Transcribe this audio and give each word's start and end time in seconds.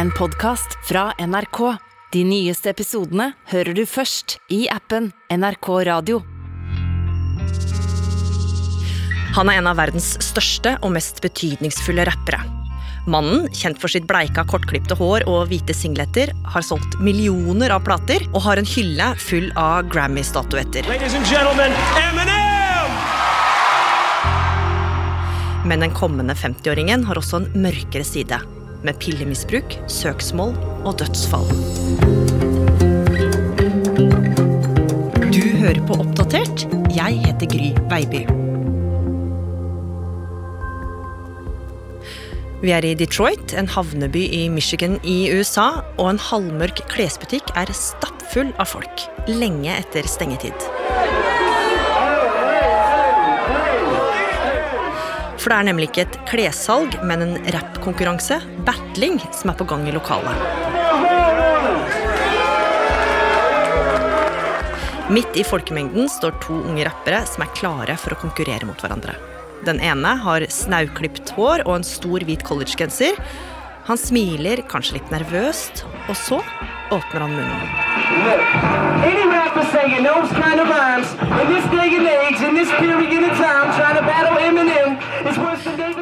en 0.00 0.10
podkast 0.10 0.78
fra 0.88 1.10
NRK. 1.18 1.58
De 2.12 2.20
nyeste 2.24 2.70
episodene 2.72 3.34
hører 3.50 3.76
du 3.76 3.82
først 3.84 4.38
i 4.48 4.62
appen 4.72 5.10
NRK 5.28 5.66
Radio. 5.84 6.22
Han 9.36 9.50
er 9.52 9.58
en 9.60 9.68
av 9.68 9.76
verdens 9.76 10.14
største 10.24 10.78
og 10.80 10.94
mest 10.94 11.20
betydningsfulle 11.20 12.06
rappere. 12.08 12.40
Mannen, 13.12 13.44
kjent 13.52 13.76
for 13.82 13.92
sitt 13.92 14.06
bleika, 14.08 14.46
kortklipte 14.48 14.96
hår 14.96 15.26
og 15.28 15.50
hvite 15.50 15.76
singleter, 15.76 16.32
har 16.54 16.64
solgt 16.64 16.96
millioner 17.04 17.74
av 17.74 17.84
plater 17.84 18.24
og 18.30 18.40
har 18.46 18.60
en 18.60 18.70
hylle 18.70 19.10
full 19.20 19.50
av 19.60 19.90
Grammy-statuetter. 19.92 20.88
Men 25.68 25.84
den 25.84 25.92
kommende 25.92 26.38
50-åringen 26.40 27.04
har 27.04 27.20
også 27.20 27.42
en 27.42 27.52
mørkere 27.68 28.08
side. 28.08 28.40
Med 28.80 28.96
pillemisbruk, 28.96 29.74
søksmål 29.92 30.54
og 30.88 30.94
dødsfall. 31.02 31.44
Du 35.28 35.42
hører 35.60 35.80
på 35.86 35.98
Oppdatert. 36.00 36.64
Jeg 36.96 37.20
heter 37.26 37.50
Gry 37.52 37.68
Veiby. 37.92 38.22
Vi 42.62 42.72
er 42.76 42.84
i 42.84 42.94
Detroit, 42.96 43.52
en 43.56 43.68
havneby 43.68 44.24
i 44.36 44.42
Michigan 44.52 44.96
i 45.04 45.28
USA, 45.32 45.82
og 45.98 46.10
en 46.14 46.24
halvmørk 46.30 46.80
klesbutikk 46.88 47.52
er 47.60 47.72
stappfull 47.76 48.54
av 48.56 48.72
folk, 48.72 49.04
lenge 49.28 49.76
etter 49.76 50.08
stengetid. 50.08 50.68
For 55.40 55.48
det 55.48 55.56
er 55.56 55.68
nemlig 55.70 55.86
ikke 55.88 56.02
et 56.04 56.16
klessalg, 56.28 56.98
men 57.08 57.24
en 57.24 57.38
rappkonkurranse, 57.54 58.36
battling, 58.66 59.16
som 59.32 59.52
er 59.52 59.56
på 59.56 59.64
gang 59.70 59.86
i 59.88 59.94
lokalet. 59.94 60.36
Midt 65.10 65.40
i 65.40 65.42
folkemengden 65.42 66.12
står 66.12 66.36
to 66.44 66.60
unge 66.60 66.84
rappere 66.86 67.24
som 67.26 67.42
er 67.42 67.54
klare 67.56 67.96
for 67.98 68.14
å 68.14 68.20
konkurrere 68.20 68.68
mot 68.68 68.84
hverandre. 68.84 69.16
Den 69.66 69.80
ene 69.82 70.12
har 70.22 70.44
snauklipt 70.52 71.32
hår 71.36 71.64
og 71.64 71.78
en 71.78 71.88
stor 71.88 72.22
hvit 72.28 72.44
collegegenser. 72.46 73.16
Han 73.90 73.98
smiler, 73.98 74.60
kanskje 74.70 75.00
litt 75.00 75.08
nervøst, 75.10 75.80
og 76.06 76.14
så 76.14 76.36
åpner 76.94 77.24
han 77.24 77.32
munnen. 77.34 77.58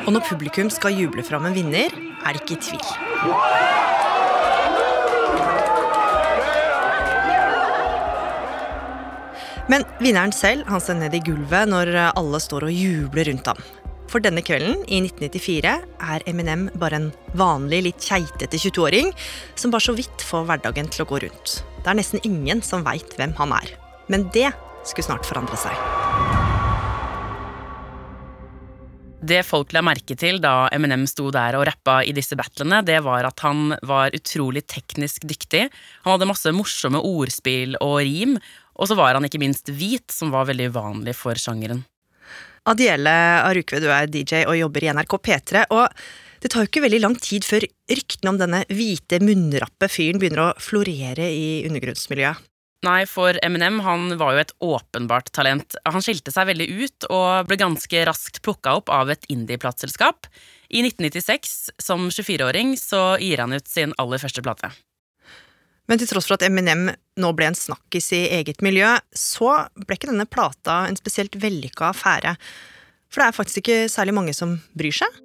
Og 0.04 0.12
når 0.12 0.20
publikum 0.28 0.68
skal 0.68 1.00
juble 1.00 1.24
fram 1.24 1.48
en 1.48 1.56
vinner, 1.56 1.88
er 2.28 2.36
det 2.36 2.44
ikke 2.44 2.58
i 2.58 2.62
tvil. 2.68 2.84
Men 9.72 9.88
vinneren 9.96 10.36
selv 10.36 10.68
han 10.68 10.84
ser 10.84 11.00
ned 11.00 11.16
i 11.16 11.24
gulvet 11.24 11.72
når 11.72 11.96
alle 12.12 12.44
står 12.44 12.68
og 12.68 12.72
jubler 12.84 13.32
rundt 13.32 13.48
ham. 13.54 13.64
For 14.08 14.24
denne 14.24 14.40
kvelden, 14.40 14.78
i 14.88 15.02
1994, 15.04 15.72
er 16.00 16.22
Eminem 16.30 16.68
bare 16.80 16.96
en 16.96 17.08
vanlig, 17.36 17.82
litt 17.84 18.04
keitete 18.04 18.56
22-åring 18.56 19.10
som 19.52 19.74
bare 19.74 19.84
så 19.84 19.92
vidt 19.98 20.24
får 20.24 20.46
hverdagen 20.48 20.88
til 20.88 21.04
å 21.04 21.08
gå 21.10 21.20
rundt. 21.26 21.58
Det 21.82 21.92
er 21.92 21.98
nesten 21.98 22.24
ingen 22.24 22.64
som 22.64 22.86
veit 22.86 23.12
hvem 23.18 23.34
han 23.36 23.52
er. 23.58 23.74
Men 24.08 24.24
det 24.32 24.48
skulle 24.88 25.10
snart 25.10 25.28
forandre 25.28 25.60
seg. 25.60 25.76
Det 29.28 29.42
folk 29.44 29.74
la 29.76 29.82
merke 29.84 30.16
til 30.16 30.38
da 30.40 30.70
Eminem 30.72 31.04
sto 31.10 31.28
der 31.34 31.58
og 31.58 31.66
rappa 31.68 31.98
i 32.06 32.14
disse 32.16 32.38
battlene, 32.38 32.80
det 32.86 33.02
var 33.04 33.28
at 33.28 33.44
han 33.44 33.74
var 33.84 34.14
utrolig 34.16 34.62
teknisk 34.70 35.26
dyktig. 35.28 35.66
Han 36.06 36.14
hadde 36.14 36.30
masse 36.30 36.54
morsomme 36.56 37.02
ordspill 37.04 37.76
og 37.84 37.98
rim, 38.08 38.38
og 38.78 38.88
så 38.88 38.96
var 38.96 39.18
han 39.18 39.28
ikke 39.28 39.42
minst 39.42 39.68
hvit, 39.68 40.08
som 40.14 40.32
var 40.32 40.48
veldig 40.48 40.70
uvanlig 40.72 41.18
for 41.18 41.36
sjangeren. 41.36 41.84
Adiele 42.66 43.14
Arukve, 43.44 43.82
du 43.82 43.88
er 43.92 44.10
DJ 44.10 44.46
og 44.48 44.58
jobber 44.58 44.84
i 44.84 44.90
NRK 44.96 45.18
P3. 45.28 45.68
og 45.70 45.86
det 46.38 46.52
tar 46.52 46.62
jo 46.62 46.68
ikke 46.70 46.84
veldig 46.84 47.00
lang 47.02 47.16
tid 47.18 47.46
før 47.46 47.64
ryktene 47.90 48.30
om 48.30 48.38
denne 48.38 48.60
hvite, 48.70 49.18
munnrappe 49.24 49.88
fyren 49.90 50.20
begynner 50.22 50.44
å 50.44 50.52
florere 50.62 51.26
i 51.34 51.64
undergrunnsmiljøet. 51.66 52.44
Nei, 52.86 53.00
for 53.10 53.34
Eminem 53.42 53.80
han 53.82 54.12
var 54.20 54.36
jo 54.36 54.42
et 54.44 54.52
åpenbart 54.62 55.32
talent. 55.34 55.74
Han 55.82 56.04
skilte 56.04 56.30
seg 56.30 56.46
veldig 56.52 56.68
ut 56.78 57.08
og 57.10 57.48
ble 57.48 57.58
ganske 57.58 58.04
raskt 58.06 58.38
plukka 58.46 58.76
opp 58.78 58.92
av 58.94 59.10
et 59.10 59.26
indie-plateselskap. 59.34 60.30
I 60.70 60.84
1996, 60.86 61.56
som 61.82 62.06
24-åring, 62.06 62.76
så 62.78 63.16
gir 63.18 63.42
han 63.42 63.56
ut 63.56 63.66
sin 63.66 63.96
aller 63.98 64.22
første 64.22 64.44
plate. 64.46 64.70
Men 65.88 66.00
til 66.00 66.10
tross 66.10 66.28
for 66.28 66.36
at 66.36 66.44
Eminem 66.44 66.90
nå 67.18 67.30
ble 67.36 67.48
en 67.48 67.56
snakkis 67.56 68.10
i 68.16 68.26
eget 68.38 68.60
miljø, 68.64 68.90
så 69.16 69.64
ble 69.80 69.96
ikke 69.96 70.10
denne 70.10 70.28
plata 70.28 70.82
en 70.86 70.98
spesielt 70.98 71.38
vellykka 71.40 71.92
affære. 71.94 72.36
For 73.08 73.22
det 73.22 73.28
er 73.30 73.38
faktisk 73.38 73.62
ikke 73.62 73.78
særlig 73.88 74.14
mange 74.18 74.34
som 74.36 74.58
bryr 74.76 74.94
seg. 75.00 75.22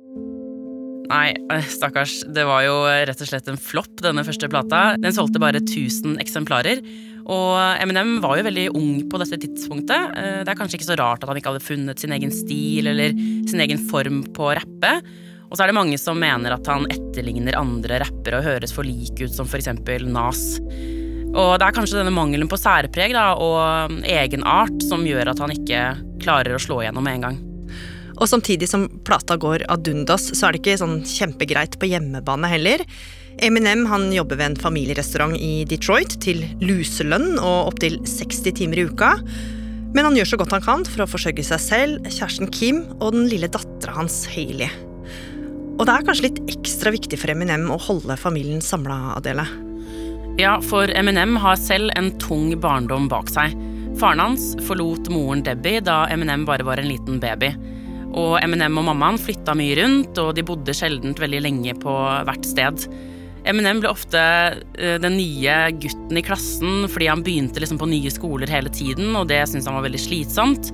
Nei, 1.12 1.34
eh, 1.51 1.66
stakkars. 1.68 2.22
Det 2.34 2.46
var 2.47 2.63
jo 2.63 2.78
rett 2.88 3.22
og 3.22 3.28
slett 3.28 3.50
en 3.51 3.59
flopp, 3.59 3.97
denne 4.01 4.24
første 4.24 4.47
plata. 4.50 4.96
Den 5.03 5.16
solgte 5.16 5.41
bare 5.44 5.59
1000 5.59 6.16
eksemplarer. 6.24 6.80
Og 7.24 7.56
Eminem 7.80 8.18
var 8.24 8.40
jo 8.40 8.47
veldig 8.47 8.66
ung 8.75 9.03
på 9.12 9.19
dette 9.22 9.40
tidspunktet. 9.44 10.16
Eh, 10.16 10.40
det 10.44 10.51
er 10.51 10.59
kanskje 10.59 10.80
ikke 10.80 10.90
så 10.91 11.00
rart 11.00 11.24
at 11.24 11.30
han 11.30 11.40
ikke 11.40 11.53
hadde 11.53 11.68
funnet 11.68 12.00
sin 12.00 12.16
egen 12.16 12.31
stil 12.31 12.88
eller 12.91 13.16
sin 13.51 13.63
egen 13.63 13.84
form 13.91 14.24
på 14.35 14.47
å 14.47 14.56
rappe. 14.59 14.95
Og 15.53 15.58
så 15.59 15.68
er 15.68 15.69
det 15.69 15.78
mange 15.78 16.00
som 16.02 16.18
mener 16.18 16.56
at 16.56 16.66
han 16.66 16.88
etterligner 16.90 17.53
andre 17.59 18.00
rappere 18.02 18.40
og 18.40 18.47
høres 18.47 18.72
for 18.74 18.88
lik 18.88 19.19
ut 19.22 19.36
som 19.36 19.46
f.eks. 19.46 19.68
Nas. 20.09 20.40
Og 21.30 21.52
det 21.62 21.66
er 21.68 21.75
kanskje 21.75 22.00
denne 22.00 22.14
mangelen 22.14 22.50
på 22.50 22.58
særpreg 22.58 23.14
da, 23.14 23.36
og 23.38 23.94
egenart 24.02 24.81
som 24.81 25.06
gjør 25.06 25.30
at 25.30 25.42
han 25.44 25.53
ikke 25.53 25.81
klarer 26.24 26.58
å 26.58 26.62
slå 26.62 26.80
igjennom 26.81 27.06
med 27.06 27.19
en 27.19 27.25
gang. 27.28 27.38
Og 28.18 28.25
samtidig 28.31 28.66
som 28.72 28.88
plata 29.06 29.38
går 29.38 29.68
ad 29.69 29.86
undas, 29.92 30.31
så 30.34 30.47
er 30.47 30.56
det 30.56 30.63
ikke 30.63 30.80
sånn 30.81 30.96
kjempegreit 31.06 31.78
på 31.78 31.90
hjemmebane 31.92 32.50
heller. 32.50 32.81
Eminem 33.46 33.86
han 33.92 34.08
jobber 34.13 34.40
ved 34.40 34.52
en 34.52 34.58
familierestaurant 34.63 35.38
i 35.38 35.68
Detroit 35.69 36.16
til 36.24 36.42
luselønn 36.66 37.36
og 37.36 37.74
opptil 37.74 38.00
60 38.09 38.58
timer 38.58 38.81
i 38.81 38.88
uka. 38.90 39.12
Men 39.94 40.09
han 40.09 40.18
gjør 40.18 40.31
så 40.31 40.42
godt 40.42 40.58
han 40.58 40.66
kan 40.66 40.88
for 40.90 41.06
å 41.06 41.08
forsørge 41.13 41.46
seg 41.46 41.62
selv, 41.62 42.09
kjæresten 42.09 42.50
Kim 42.50 42.81
og 42.97 43.13
den 43.13 43.30
lille 43.30 43.52
dattera 43.53 43.94
hans 44.00 44.24
Hailey. 44.34 44.93
Og 45.83 45.88
det 45.89 45.97
er 45.99 46.05
kanskje 46.07 46.23
litt 46.29 46.38
ekstra 46.47 46.94
viktig 46.95 47.17
for 47.19 47.33
Eminem 47.33 47.66
å 47.67 47.75
holde 47.75 48.16
familien 48.16 48.61
samla, 48.63 49.17
Adele. 49.17 49.44
Ja, 50.39 50.53
for 50.63 50.88
Eminem 50.88 51.35
har 51.44 51.57
selv 51.59 51.91
en 51.99 52.07
tung 52.23 52.53
barndom 52.63 53.09
bak 53.11 53.27
seg. 53.27 53.51
Faren 53.99 54.21
hans 54.23 54.53
forlot 54.63 55.11
moren 55.11 55.44
Debbie 55.44 55.81
da 55.83 56.05
Eminem 56.07 56.45
bare 56.47 56.63
var 56.63 56.79
en 56.79 56.88
liten 56.88 57.19
baby. 57.19 57.51
Og 58.16 58.38
Eminem 58.39 58.79
og 58.79 58.88
mammaen 58.94 59.19
flytta 59.19 59.57
mye 59.59 59.75
rundt, 59.81 60.23
og 60.23 60.31
de 60.38 60.47
bodde 60.47 60.77
sjelden 60.77 61.17
veldig 61.19 61.44
lenge 61.44 61.75
på 61.83 61.97
hvert 62.29 62.47
sted. 62.47 62.88
Eminem 63.44 63.83
ble 63.83 63.91
ofte 63.91 64.23
eh, 64.23 64.95
den 65.03 65.17
nye 65.19 65.57
gutten 65.83 66.15
i 66.15 66.23
klassen 66.23 66.88
fordi 66.88 67.11
han 67.11 67.27
begynte 67.27 67.59
liksom 67.59 67.81
på 67.81 67.91
nye 67.91 68.15
skoler 68.15 68.47
hele 68.47 68.71
tiden, 68.71 69.11
og 69.19 69.27
det 69.27 69.44
syntes 69.51 69.67
han 69.67 69.75
var 69.81 69.89
veldig 69.89 70.00
slitsomt. 70.00 70.71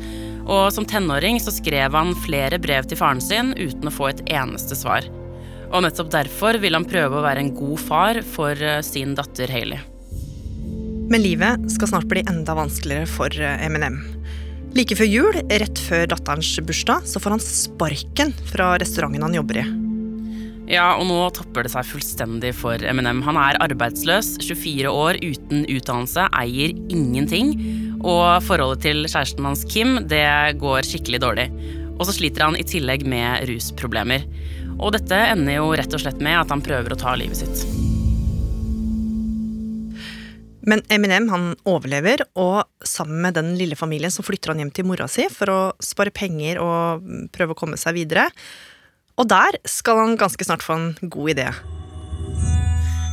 Og 0.49 0.73
som 0.73 0.85
tenåring 0.89 1.37
så 1.41 1.53
skrev 1.53 1.93
han 1.93 2.15
flere 2.25 2.57
brev 2.61 2.87
til 2.89 2.97
faren 2.97 3.21
sin 3.21 3.53
uten 3.53 3.89
å 3.89 3.93
få 3.93 4.09
et 4.09 4.23
eneste 4.33 4.77
svar. 4.77 5.05
Og 5.69 5.83
nettopp 5.85 6.09
derfor 6.13 6.57
vil 6.57 6.73
han 6.73 6.87
prøve 6.89 7.19
å 7.19 7.25
være 7.25 7.43
en 7.43 7.53
god 7.53 7.81
far 7.83 8.21
for 8.25 8.57
eh, 8.57 8.81
sin 8.85 9.13
datter 9.17 9.51
Hailey. 9.53 9.83
Men 11.09 11.21
livet 11.21 11.69
skal 11.73 11.91
snart 11.91 12.09
bli 12.09 12.25
enda 12.25 12.55
vanskeligere 12.57 13.09
for 13.09 13.33
eh, 13.37 13.61
Eminem. 13.65 13.99
Like 14.77 14.97
før 14.97 15.09
jul, 15.09 15.37
rett 15.49 15.81
før 15.81 16.09
datterens 16.09 16.49
bursdag, 16.65 17.05
så 17.09 17.21
får 17.21 17.37
han 17.37 17.45
sparken 17.45 18.33
fra 18.49 18.75
restauranten 18.81 19.25
han 19.25 19.37
jobber 19.37 19.61
i. 19.61 19.67
Ja, 20.69 20.91
og 20.99 21.07
nå 21.09 21.17
topper 21.33 21.65
det 21.65 21.71
seg 21.73 21.87
fullstendig 21.89 22.51
for 22.57 22.81
Eminem. 22.85 23.23
Han 23.25 23.37
er 23.41 23.57
arbeidsløs, 23.65 24.35
24 24.45 24.91
år, 24.93 25.17
uten 25.25 25.63
utdannelse, 25.65 26.27
eier 26.37 26.75
ingenting. 26.93 27.55
Og 27.99 28.43
forholdet 28.47 28.85
til 28.85 29.03
kjæresten 29.05 29.47
hans 29.47 29.65
Kim, 29.67 29.97
det 30.07 30.23
går 30.61 30.87
skikkelig 30.87 31.19
dårlig. 31.23 31.47
Og 31.99 32.07
så 32.07 32.15
sliter 32.15 32.45
han 32.47 32.55
i 32.55 32.63
tillegg 32.67 33.03
med 33.09 33.43
rusproblemer. 33.49 34.23
Og 34.79 34.93
dette 34.95 35.17
ender 35.33 35.59
jo 35.59 35.73
rett 35.75 35.95
og 35.95 36.03
slett 36.03 36.21
med 36.23 36.39
at 36.39 36.53
han 36.53 36.63
prøver 36.63 36.95
å 36.95 36.99
ta 36.99 37.15
livet 37.19 37.41
sitt. 37.41 37.65
Men 40.69 40.83
Eminem 40.91 41.27
han 41.31 41.49
overlever, 41.67 42.23
og 42.39 42.67
sammen 42.85 43.23
med 43.25 43.35
den 43.39 43.53
lille 43.59 43.75
familien 43.79 44.13
så 44.13 44.23
flytter 44.23 44.53
han 44.53 44.61
hjem 44.63 44.71
til 44.75 44.87
mora 44.87 45.07
si 45.11 45.25
for 45.33 45.51
å 45.51 45.59
spare 45.83 46.13
penger 46.15 46.61
og 46.63 47.09
prøve 47.35 47.55
å 47.55 47.59
komme 47.59 47.79
seg 47.79 47.97
videre. 47.97 48.29
Og 49.19 49.27
der 49.27 49.59
skal 49.67 49.99
han 50.03 50.19
ganske 50.19 50.45
snart 50.47 50.63
få 50.63 50.77
en 50.77 50.89
god 51.01 51.35
idé. 51.35 51.49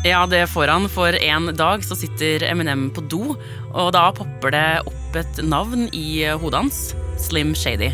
Ja, 0.07 0.27
det 0.27 0.47
får 0.47 0.69
han, 0.69 0.89
for 0.89 1.17
en 1.19 1.49
dag 1.57 1.85
så 1.85 1.97
sitter 1.99 2.45
Eminem 2.47 2.91
på 2.95 3.03
do, 3.11 3.35
og 3.73 3.89
da 3.97 4.05
popper 4.15 4.53
det 4.55 4.67
opp 4.87 5.17
et 5.19 5.41
navn 5.43 5.89
i 5.91 6.23
hodet 6.39 6.61
hans. 6.61 6.79
Slim 7.19 7.57
Shady. 7.59 7.91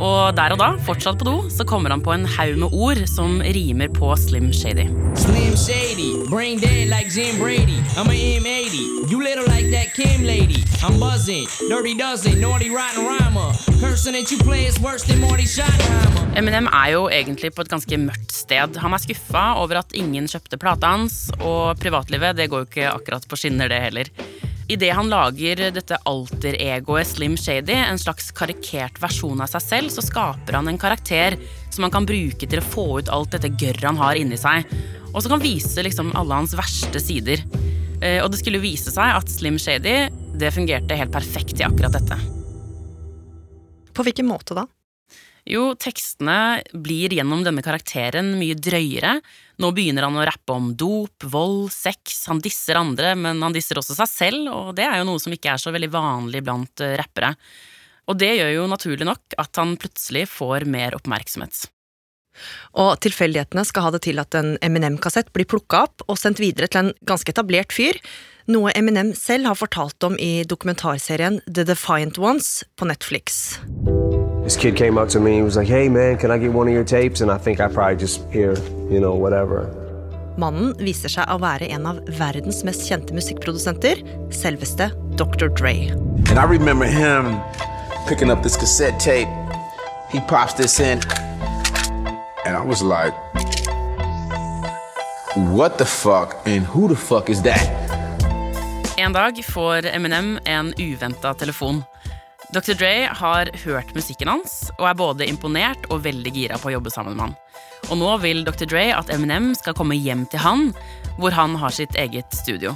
Og 0.00 0.36
der 0.36 0.52
og 0.52 0.60
da, 0.60 0.68
fortsatt 0.84 1.16
på 1.20 1.24
do, 1.24 1.34
så 1.48 1.64
kommer 1.64 1.94
han 1.94 2.04
på 2.04 2.12
en 2.12 2.28
haug 2.28 2.60
med 2.60 2.76
ord 2.76 3.00
som 3.08 3.40
rimer 3.40 3.88
på 3.88 4.12
Slim 4.20 4.52
Shady. 4.52 4.90
Slim 5.16 5.56
Shady, 5.56 6.28
brain 6.28 6.60
dead 6.60 6.92
like 6.92 7.08
Jim 7.08 7.40
Brady. 7.40 7.80
I'm 7.96 8.12
a 8.12 8.20
M80. 8.36 9.08
You 9.08 9.24
little 9.24 9.48
like 9.48 9.72
that 9.72 9.94
Kim 9.96 10.24
lady. 10.28 10.60
I'm 10.84 11.00
buzzing, 11.00 11.48
dirty 11.72 11.96
dozen, 11.96 12.40
naughty 12.40 12.68
rotten 12.68 13.06
rhymer. 13.08 13.69
Eminem 16.36 16.66
er 16.68 16.90
jo 16.92 17.06
egentlig 17.08 17.48
på 17.56 17.64
et 17.64 17.70
ganske 17.72 17.98
mørkt 18.02 18.34
sted. 18.36 18.76
Han 18.82 18.92
er 18.92 19.00
skuffa 19.00 19.44
over 19.62 19.78
at 19.80 19.94
ingen 19.96 20.26
kjøpte 20.28 20.58
plata 20.60 20.90
hans, 20.92 21.30
og 21.40 21.80
privatlivet 21.80 22.36
det 22.36 22.50
går 22.52 22.60
jo 22.60 22.68
ikke 22.68 22.90
akkurat 22.90 23.24
på 23.24 23.38
skinner, 23.40 23.70
det 23.72 23.78
heller. 23.86 24.10
Idet 24.70 24.92
han 24.94 25.08
lager 25.08 25.62
dette 25.72 25.96
alter-egoet 26.06 27.08
Slim 27.08 27.38
Shady, 27.40 27.72
en 27.74 27.98
slags 27.98 28.28
karikert 28.36 29.00
versjon 29.00 29.40
av 29.40 29.48
seg 29.54 29.64
selv, 29.64 29.94
så 29.94 30.04
skaper 30.04 30.58
han 30.58 30.68
en 30.68 30.80
karakter 30.80 31.38
som 31.72 31.86
han 31.86 31.94
kan 31.94 32.08
bruke 32.10 32.46
til 32.46 32.60
å 32.60 32.66
få 32.74 32.84
ut 33.00 33.08
alt 33.08 33.32
dette 33.32 33.50
gørret 33.56 33.86
han 33.88 33.98
har 34.02 34.20
inni 34.20 34.36
seg, 34.40 34.68
og 35.10 35.22
som 35.22 35.32
kan 35.32 35.42
vise 35.42 35.80
liksom 35.86 36.12
alle 36.20 36.42
hans 36.42 36.52
verste 36.58 37.00
sider. 37.00 37.42
Eh, 38.04 38.20
og 38.20 38.28
det 38.28 38.42
skulle 38.42 38.60
vise 38.60 38.92
seg 38.92 39.16
at 39.16 39.32
Slim 39.32 39.56
Shady 39.56 39.96
det 40.36 40.52
fungerte 40.52 41.00
helt 41.00 41.16
perfekt 41.16 41.58
i 41.58 41.66
akkurat 41.66 41.96
dette. 41.96 42.20
På 43.94 44.06
hvilken 44.06 44.28
måte 44.30 44.56
da? 44.56 44.66
Jo, 45.48 45.72
tekstene 45.80 46.60
blir 46.76 47.14
gjennom 47.16 47.40
denne 47.46 47.62
karakteren 47.64 48.34
mye 48.38 48.58
drøyere. 48.60 49.16
Nå 49.60 49.70
begynner 49.74 50.06
han 50.06 50.18
å 50.20 50.26
rappe 50.28 50.54
om 50.54 50.70
dop, 50.78 51.24
vold, 51.32 51.72
sex. 51.72 52.26
Han 52.28 52.42
disser 52.44 52.78
andre, 52.78 53.14
men 53.16 53.40
han 53.42 53.56
disser 53.56 53.80
også 53.80 53.96
seg 53.96 54.10
selv, 54.12 54.52
og 54.52 54.76
det 54.78 54.86
er 54.86 55.00
jo 55.00 55.08
noe 55.08 55.22
som 55.22 55.34
ikke 55.34 55.54
er 55.54 55.62
så 55.62 55.72
veldig 55.74 55.90
vanlig 55.94 56.44
blant 56.44 56.84
eh, 56.84 56.94
rappere. 57.00 57.32
Og 58.10 58.18
det 58.20 58.34
gjør 58.36 58.54
jo 58.56 58.70
naturlig 58.70 59.06
nok 59.08 59.36
at 59.40 59.60
han 59.60 59.76
plutselig 59.80 60.26
får 60.30 60.66
mer 60.68 60.96
oppmerksomhet. 60.98 61.64
Og 62.80 62.92
tilfeldighetene 63.02 63.64
skal 63.66 63.88
ha 63.88 63.94
det 63.94 64.04
til 64.06 64.20
at 64.22 64.36
en 64.38 64.54
Eminem-kassett 64.62 65.32
blir 65.34 65.48
plukka 65.50 65.84
opp 65.88 66.04
og 66.06 66.18
sendt 66.18 66.40
videre 66.42 66.70
til 66.70 66.84
en 66.84 66.92
ganske 67.06 67.32
etablert 67.32 67.74
fyr, 67.74 67.98
noe 68.50 68.72
Eminem 68.76 69.14
selv 69.14 69.46
har 69.46 69.54
fortalt 69.58 70.02
om 70.04 70.16
i 70.18 70.42
dokumentarserien 70.44 71.40
The 71.46 71.64
Defiant 71.64 72.18
Ones 72.18 72.64
på 72.76 72.84
Netflix. 72.84 73.58
This 74.42 74.56
kid 74.56 74.76
came 74.76 74.98
up 74.98 75.08
to 75.10 75.20
me 75.20 75.36
and 75.36 75.44
was 75.44 75.56
like, 75.56 75.68
hey 75.68 75.88
man, 75.88 76.18
can 76.18 76.30
I 76.30 76.38
get 76.38 76.52
one 76.52 76.66
of 76.66 76.74
your 76.74 76.84
tapes? 76.84 77.20
And 77.20 77.30
I 77.30 77.38
think 77.38 77.60
I 77.60 77.68
probably 77.68 77.96
just 77.96 78.20
hear, 78.32 78.56
you 78.90 78.98
know, 78.98 79.14
whatever. 79.14 79.68
Mannen 80.38 80.72
viser 80.80 81.12
seg 81.12 81.28
å 81.30 81.36
være 81.42 81.68
en 81.70 81.86
av 81.86 82.00
verdens 82.18 82.62
mest 82.64 82.86
kjente 82.88 83.14
musikkprodusenter, 83.14 84.02
selveste 84.34 84.90
Dr. 85.20 85.48
Dre. 85.48 85.90
And 86.30 86.38
I 86.38 86.46
remember 86.48 86.86
him 86.86 87.36
picking 88.08 88.30
up 88.30 88.42
this 88.42 88.56
cassette 88.56 88.98
tape. 88.98 89.28
He 90.10 90.20
pops 90.26 90.54
this 90.54 90.80
in, 90.80 90.98
and 92.46 92.56
I 92.56 92.64
was 92.64 92.82
like, 92.82 93.14
what 95.54 95.78
the 95.78 95.84
fuck 95.84 96.34
and 96.46 96.64
who 96.66 96.88
the 96.88 96.96
fuck 96.96 97.30
is 97.30 97.42
that? 97.42 97.99
En 99.00 99.12
dag 99.12 99.44
får 99.44 99.86
Eminem 99.86 100.38
en 100.44 100.74
uventa 100.78 101.34
telefon. 101.34 101.82
Dr. 102.52 102.74
Dre 102.74 103.08
har 103.16 103.48
hørt 103.64 103.94
musikken 103.96 104.28
hans 104.28 104.66
og 104.74 104.84
er 104.90 104.98
både 104.98 105.28
imponert 105.30 105.86
og 105.88 106.02
veldig 106.04 106.32
gira 106.34 106.58
på 106.60 106.68
å 106.68 106.74
jobbe 106.74 106.92
sammen 106.92 107.16
med 107.16 107.24
han. 107.24 107.32
Og 107.88 107.96
nå 107.96 108.10
vil 108.20 108.42
Dr. 108.44 108.66
Dre 108.68 108.82
at 108.92 109.08
Eminem 109.14 109.54
skal 109.56 109.76
komme 109.78 109.96
hjem 109.96 110.26
til 110.28 110.44
han, 110.44 110.66
hvor 111.16 111.32
han 111.32 111.56
har 111.62 111.72
sitt 111.72 111.96
eget 111.96 112.28
studio. 112.36 112.74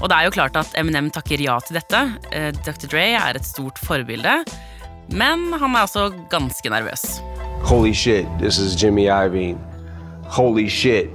Og 0.00 0.08
det 0.08 0.16
er 0.16 0.30
jo 0.30 0.32
klart 0.38 0.56
at 0.56 0.72
Eminem 0.80 1.12
takker 1.12 1.44
ja 1.44 1.58
til 1.60 1.82
dette. 1.82 2.00
Eh, 2.32 2.48
Dr. 2.64 2.88
Dre 2.88 3.04
er 3.20 3.36
et 3.36 3.44
stort 3.44 3.76
forbilde, 3.84 4.38
men 5.12 5.50
han 5.52 5.76
er 5.76 5.84
også 5.84 6.08
ganske 6.32 6.72
nervøs. 6.72 7.20
Holy 7.68 7.92
shit, 7.92 8.24
this 8.40 8.56
is 8.56 8.72
Jimmy 8.72 9.04
Iovine. 9.12 9.60
Holy 10.32 10.70
shit, 10.70 11.12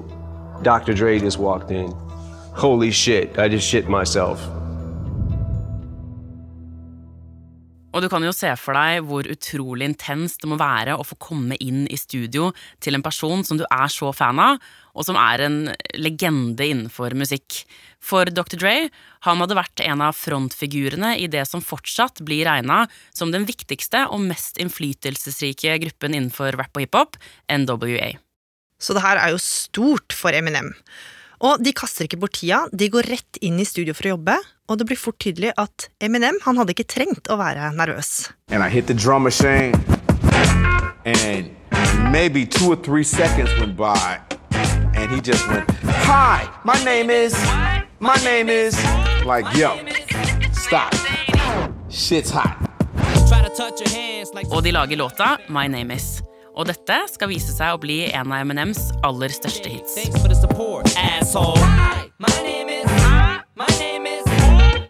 Dr. 0.61 0.93
Dre 0.93 1.17
just 1.17 1.41
walked 1.41 1.73
in. 1.73 1.89
Holy 2.53 2.91
shit, 2.91 3.37
I 3.37 3.47
just 3.47 3.67
shit 3.67 3.87
myself. 3.89 4.39
Og 7.91 7.99
du 7.99 8.07
kan 8.07 8.23
jo 8.23 8.31
se 8.35 8.47
for 8.59 8.75
deg 8.77 9.03
hvor 9.07 9.27
utrolig 9.27 9.89
intenst 9.89 10.43
det 10.43 10.49
må 10.51 10.57
være 10.59 10.95
å 10.95 11.03
få 11.03 11.17
komme 11.19 11.57
inn 11.59 11.83
i 11.91 11.99
studio 11.99 12.49
til 12.83 12.95
en 12.95 13.03
person 13.03 13.43
som 13.43 13.59
du 13.59 13.65
er 13.67 13.91
så 13.91 14.13
fan 14.15 14.39
av, 14.39 14.61
og 14.95 15.07
som 15.07 15.19
er 15.19 15.43
en 15.47 15.57
legende 15.99 16.67
innenfor 16.67 17.15
musikk. 17.19 17.65
For 17.99 18.31
Dr. 18.31 18.57
Dre 18.61 18.75
han 19.27 19.43
hadde 19.43 19.59
vært 19.59 19.83
en 19.83 20.03
av 20.07 20.15
frontfigurene 20.17 21.17
i 21.19 21.27
det 21.31 21.43
som 21.49 21.63
fortsatt 21.63 22.23
blir 22.25 22.47
regna 22.47 22.85
som 23.11 23.33
den 23.35 23.47
viktigste 23.47 24.07
og 24.07 24.23
mest 24.23 24.59
innflytelsesrike 24.63 25.75
gruppen 25.83 26.15
innenfor 26.15 26.55
rap 26.59 26.75
og 26.75 26.85
hiphop, 26.85 27.19
NWA. 27.51 28.13
Så 28.81 28.95
det 28.97 29.03
her 29.03 29.19
er 29.19 29.35
jo 29.35 29.43
stort 29.43 30.15
for 30.15 30.33
Eminem. 30.33 30.71
Og 31.41 31.57
de 31.65 31.71
kaster 31.73 32.05
ikke 32.05 32.19
bort 32.21 32.35
tida, 32.37 32.67
de 32.69 32.85
går 32.93 33.07
rett 33.09 33.39
inn 33.41 33.57
i 33.57 33.65
studio 33.65 33.95
for 33.97 34.05
å 34.05 34.11
jobbe, 34.13 34.35
og 34.69 34.77
det 34.77 34.85
blir 34.85 34.99
fort 34.99 35.17
tydelig 35.23 35.49
at 35.57 35.87
Eminem 36.03 36.37
han 36.45 36.59
hadde 36.61 36.75
ikke 36.75 36.85
trengt 36.85 37.31
å 37.33 37.37
være 37.39 37.71
nervøs. 37.73 38.29
And 38.53 38.61
I 38.61 38.69
hit 38.69 38.85
the 38.85 38.93
drum 38.93 39.23
machine, 39.25 39.73
and 41.03 41.49
maybe 42.13 42.45
two 42.45 42.69
or 42.71 42.75
three 42.77 43.03
seconds 43.03 43.49
went 43.57 43.75
by, 43.75 44.19
and 44.93 45.09
he 45.09 45.19
just 45.19 45.47
went, 45.49 45.65
Hi, 46.05 46.45
my 46.63 46.77
name 46.85 47.09
is, 47.09 47.33
my 47.99 48.17
name 48.23 48.47
is, 48.49 48.77
like, 49.25 49.49
yo, 49.57 49.73
stop. 50.53 50.93
Shit's 51.89 52.29
hot. 52.29 52.53
Try 53.27 53.41
to 53.41 53.49
touch 53.57 53.81
your 53.81 53.89
hands 53.89 54.29
like 54.35 54.47
Og 54.51 54.63
de 54.63 54.71
lager 54.71 54.95
låta 54.95 55.37
My 55.49 55.67
Name 55.67 55.95
Is. 55.95 56.21
Og 56.51 56.67
dette 56.67 56.97
skal 57.13 57.29
vise 57.31 57.53
seg 57.55 57.75
å 57.75 57.79
bli 57.79 58.03
en 58.11 58.31
av 58.33 58.43
M&Ms 58.43 58.81
aller 59.07 59.31
største 59.31 59.71
hits. 59.71 59.95
thanks 59.95 60.19
for 60.19 60.27
the 60.27 60.35
support, 60.35 60.87
asshole. 60.97 61.55
My 62.19 62.33
name 62.43 62.69
is, 62.69 62.87
my 63.55 63.67
name 63.79 64.05
is, 64.05 64.25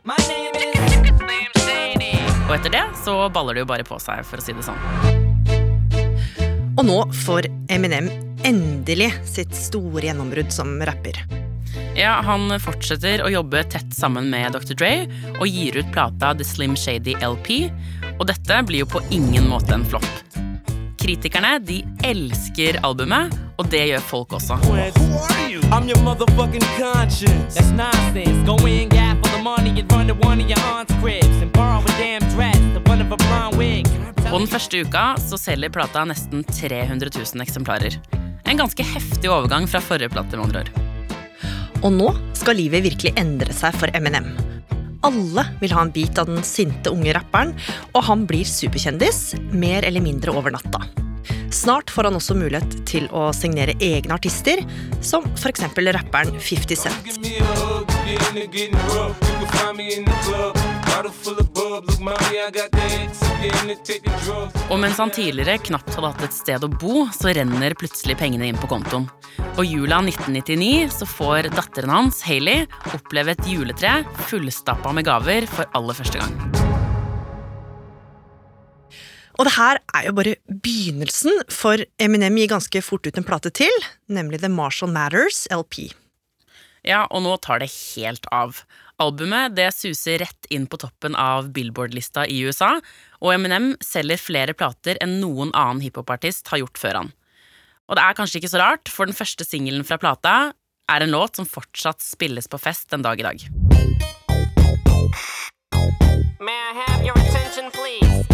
my 0.03 0.17
name 0.27 0.57
is 0.57 0.73
Slim 1.21 1.53
Shady. 1.61 2.15
Og 2.47 2.55
etter 2.57 2.73
det 2.73 2.83
så 3.03 3.29
baller 3.29 3.53
det 3.55 3.65
jo 3.65 3.69
bare 3.69 3.85
på 3.85 3.99
seg, 4.01 4.25
for 4.25 4.41
å 4.41 4.45
si 4.45 4.57
det 4.57 4.65
sånn. 4.65 4.81
Og 6.79 6.87
nå 6.87 6.97
får 7.27 7.45
Eminem 7.69 8.09
endelig 8.47 9.11
sitt 9.29 9.53
store 9.53 10.07
gjennombrudd 10.09 10.49
som 10.53 10.79
rapper. 10.87 11.21
Ja, 11.95 12.21
Han 12.25 12.49
fortsetter 12.63 13.21
å 13.21 13.29
jobbe 13.29 13.61
tett 13.69 13.93
sammen 13.93 14.31
med 14.31 14.55
Dr. 14.55 14.73
Dre 14.79 14.93
og 15.37 15.45
gir 15.45 15.77
ut 15.77 15.91
plata 15.93 16.33
The 16.33 16.47
Slim 16.47 16.73
Shady 16.79 17.19
LP. 17.21 17.67
Og 18.17 18.25
dette 18.31 18.63
blir 18.65 18.85
jo 18.85 18.93
på 18.95 19.03
ingen 19.13 19.45
måte 19.51 19.75
en 19.75 19.85
flopp. 19.85 20.09
Kritikerne 21.01 21.55
de 21.65 21.79
elsker 22.05 22.77
albumet, 22.85 23.33
og 23.57 23.69
det 23.73 23.87
gjør 23.89 24.03
folk 24.05 24.33
også. 24.37 24.59
I'm 25.71 25.87
your 25.89 25.97
motherfucking 26.03 26.65
conscience. 26.77 27.55
That's 27.57 27.71
nonsense. 27.71 28.45
Go 28.45 28.67
in, 28.67 28.89
gap 28.89 29.17
for 29.23 29.31
the 29.37 29.41
money, 29.41 29.79
and 29.79 29.91
run 29.91 30.07
to 30.07 30.13
one 30.13 30.43
of 30.43 30.49
your 30.49 30.59
aunt's 30.59 30.93
cribs 31.01 31.41
and 31.41 31.51
borrow 31.53 31.81
a 31.81 31.93
damn 31.97 32.21
dress, 32.35 32.59
the 32.75 32.83
one 32.91 33.01
of 33.01 33.11
a 33.11 33.17
blonde 33.17 33.57
wig. 33.57 33.87
På 34.29 34.37
den 34.37 34.47
første 34.47 34.81
uka 34.81 35.15
så 35.17 35.37
selger 35.37 35.69
plata 35.73 36.05
nesten 36.05 36.43
300 36.43 37.09
000 37.15 37.41
eksemplarer. 37.41 37.97
En 38.45 38.57
ganske 38.57 38.83
heftig 38.83 39.29
overgang 39.31 39.67
fra 39.67 39.81
forrige 39.81 40.09
plate. 40.09 40.37
med 40.37 40.45
andre 40.45 40.59
år. 40.59 40.69
Og 41.81 41.91
nå 41.97 42.13
skal 42.37 42.55
livet 42.61 42.83
virkelig 42.83 43.15
endre 43.17 43.53
seg 43.53 43.73
for 43.73 43.89
Eminem. 43.97 44.29
Alle 45.01 45.45
vil 45.61 45.73
ha 45.73 45.81
en 45.81 45.91
bit 45.93 46.19
av 46.21 46.29
den 46.29 46.43
sinte 46.45 46.91
unge 46.93 47.13
rapperen, 47.17 47.55
og 47.95 48.03
han 48.05 48.27
blir 48.29 48.45
superkjendis, 48.45 49.33
mer 49.51 49.85
eller 49.87 50.03
mindre 50.03 50.33
over 50.37 50.53
natta. 50.53 50.83
Snart 51.51 51.91
får 51.91 52.07
han 52.07 52.15
også 52.15 52.35
mulighet 52.37 52.77
til 52.87 53.07
å 53.11 53.27
signere 53.35 53.75
egne 53.83 54.15
artister, 54.15 54.61
som 55.03 55.25
f.eks. 55.35 55.65
rapperen 55.97 56.37
50 56.39 56.75
Cent. 56.79 57.01
Og 64.71 64.79
mens 64.79 64.99
han 64.99 65.11
tidligere 65.13 65.57
knapt 65.65 65.93
hadde 65.95 66.09
hatt 66.11 66.25
et 66.25 66.35
sted 66.35 66.65
å 66.65 66.69
bo, 66.71 67.05
så 67.15 67.33
renner 67.35 67.75
plutselig 67.79 68.17
pengene 68.19 68.49
inn 68.51 68.59
på 68.59 68.69
kontoen. 68.71 69.07
Og 69.57 69.63
jula 69.65 70.01
1999 70.03 70.91
så 70.95 71.07
får 71.09 71.51
datteren 71.55 71.93
hans, 71.93 72.21
Hailey, 72.27 72.67
oppleve 72.95 73.35
et 73.35 73.47
juletre 73.49 74.01
fullstappa 74.29 74.93
med 74.95 75.07
gaver 75.07 75.47
for 75.49 75.69
aller 75.77 75.97
første 75.97 76.21
gang. 76.21 76.35
Og 79.39 79.47
det 79.47 79.55
her 79.55 79.79
er 79.97 80.05
jo 80.05 80.13
bare 80.19 80.35
begynnelsen, 80.51 81.39
for 81.49 81.81
Eminem 82.01 82.37
gir 82.37 82.51
ganske 82.51 82.83
fort 82.85 83.07
ut 83.07 83.17
en 83.17 83.25
plate 83.25 83.49
til, 83.57 83.73
nemlig 84.11 84.43
The 84.43 84.51
Marshall 84.53 84.91
Matters 84.93 85.47
LP. 85.49 85.87
Ja, 86.87 87.05
og 87.13 87.21
nå 87.25 87.35
tar 87.45 87.61
det 87.61 87.69
helt 87.69 88.25
av. 88.33 88.63
Albumet 89.01 89.55
det 89.57 89.69
suser 89.73 90.21
rett 90.21 90.47
inn 90.53 90.67
på 90.69 90.79
toppen 90.81 91.15
av 91.17 91.51
Billboard-lista 91.53 92.25
i 92.29 92.39
USA, 92.45 92.73
og 93.21 93.33
Eminem 93.33 93.75
selger 93.85 94.21
flere 94.21 94.55
plater 94.57 94.97
enn 95.01 95.19
noen 95.21 95.53
annen 95.53 95.81
hiphopartist 95.85 96.49
har 96.53 96.63
gjort 96.63 96.81
før 96.81 96.99
han. 97.01 97.13
Og 97.89 97.97
det 97.97 98.05
er 98.05 98.17
kanskje 98.17 98.41
ikke 98.41 98.53
så 98.53 98.61
rart, 98.61 98.89
for 98.89 99.09
den 99.09 99.17
første 99.17 99.45
singelen 99.45 99.85
fra 99.85 99.99
plata 100.01 100.35
er 100.91 101.05
en 101.05 101.13
låt 101.13 101.37
som 101.37 101.47
fortsatt 101.49 102.01
spilles 102.03 102.49
på 102.49 102.59
fest 102.61 102.89
den 102.93 103.05
dag 103.05 103.19
i 103.19 103.25
dag. 103.25 103.45
May 106.41 106.57
I 106.57 106.73
have 106.73 107.05
your 107.05 107.17
attention, 107.17 107.69
please? 107.71 108.25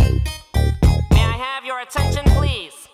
May 1.11 1.23
I 1.23 1.37
have 1.37 1.65
your 1.65 1.81
attention, 1.81 2.23
please? 2.37 2.86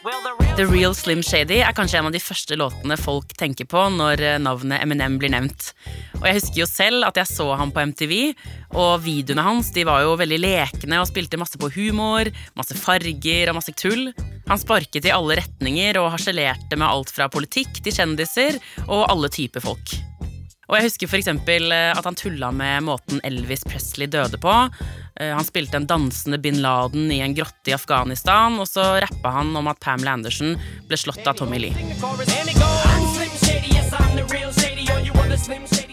The 0.00 0.64
real 0.64 0.94
Slim 0.96 1.20
Shady 1.20 1.58
er 1.60 1.74
kanskje 1.76 1.98
en 2.00 2.06
av 2.08 2.14
de 2.14 2.22
første 2.22 2.56
låtene 2.56 2.96
folk 2.96 3.34
tenker 3.36 3.66
på 3.68 3.82
når 3.92 4.22
eh, 4.24 4.38
navnet 4.40 4.80
Eminem 4.80 5.18
blir 5.20 5.32
nevnt. 5.34 5.74
Og 6.22 6.24
jeg 6.24 6.38
husker 6.38 6.60
jo 6.62 6.68
selv 6.70 7.04
at 7.04 7.20
jeg 7.20 7.28
så 7.28 7.50
ham 7.60 7.72
på 7.74 7.84
MTV, 7.90 8.14
og 8.80 9.04
videoene 9.04 9.44
hans 9.44 9.68
de 9.76 9.84
var 9.84 10.06
jo 10.06 10.16
veldig 10.20 10.40
lekne 10.40 11.02
og 11.02 11.08
spilte 11.10 11.40
masse 11.40 11.60
på 11.60 11.68
humor, 11.76 12.32
masse 12.56 12.76
farger 12.80 13.52
og 13.52 13.58
masse 13.60 13.76
tull. 13.76 14.08
Han 14.48 14.62
sparket 14.62 15.04
i 15.04 15.12
alle 15.12 15.36
retninger 15.42 16.00
og 16.00 16.14
harselerte 16.16 16.80
med 16.80 16.88
alt 16.88 17.12
fra 17.12 17.28
politikk 17.32 17.82
til 17.84 18.00
kjendiser 18.00 18.56
og 18.86 19.04
alle 19.04 19.28
typer 19.36 19.68
folk. 19.68 20.00
Og 20.70 20.76
jeg 20.78 20.86
husker 20.86 21.10
f.eks. 21.10 21.28
at 21.98 22.06
han 22.06 22.14
tulla 22.18 22.52
med 22.54 22.84
måten 22.86 23.18
Elvis 23.26 23.64
Presley 23.66 24.06
døde 24.06 24.38
på. 24.38 24.52
Eh, 25.18 25.32
Han 25.34 25.44
spilte 25.46 25.80
en 25.80 25.88
dansende 25.90 26.38
bin 26.38 26.60
Laden 26.62 27.10
i 27.10 27.18
en 27.24 27.34
grotte 27.34 27.72
i 27.72 27.74
Afghanistan, 27.74 28.54
og 28.62 28.68
så 28.70 29.00
rappa 29.02 29.32
han 29.40 29.50
om 29.58 29.66
at 29.70 29.80
Pamela 29.82 30.14
Anderson 30.14 30.54
ble 30.86 30.98
slått 31.00 31.26
av 31.26 31.40
Tommy 31.40 31.58
Lee. 31.58 31.74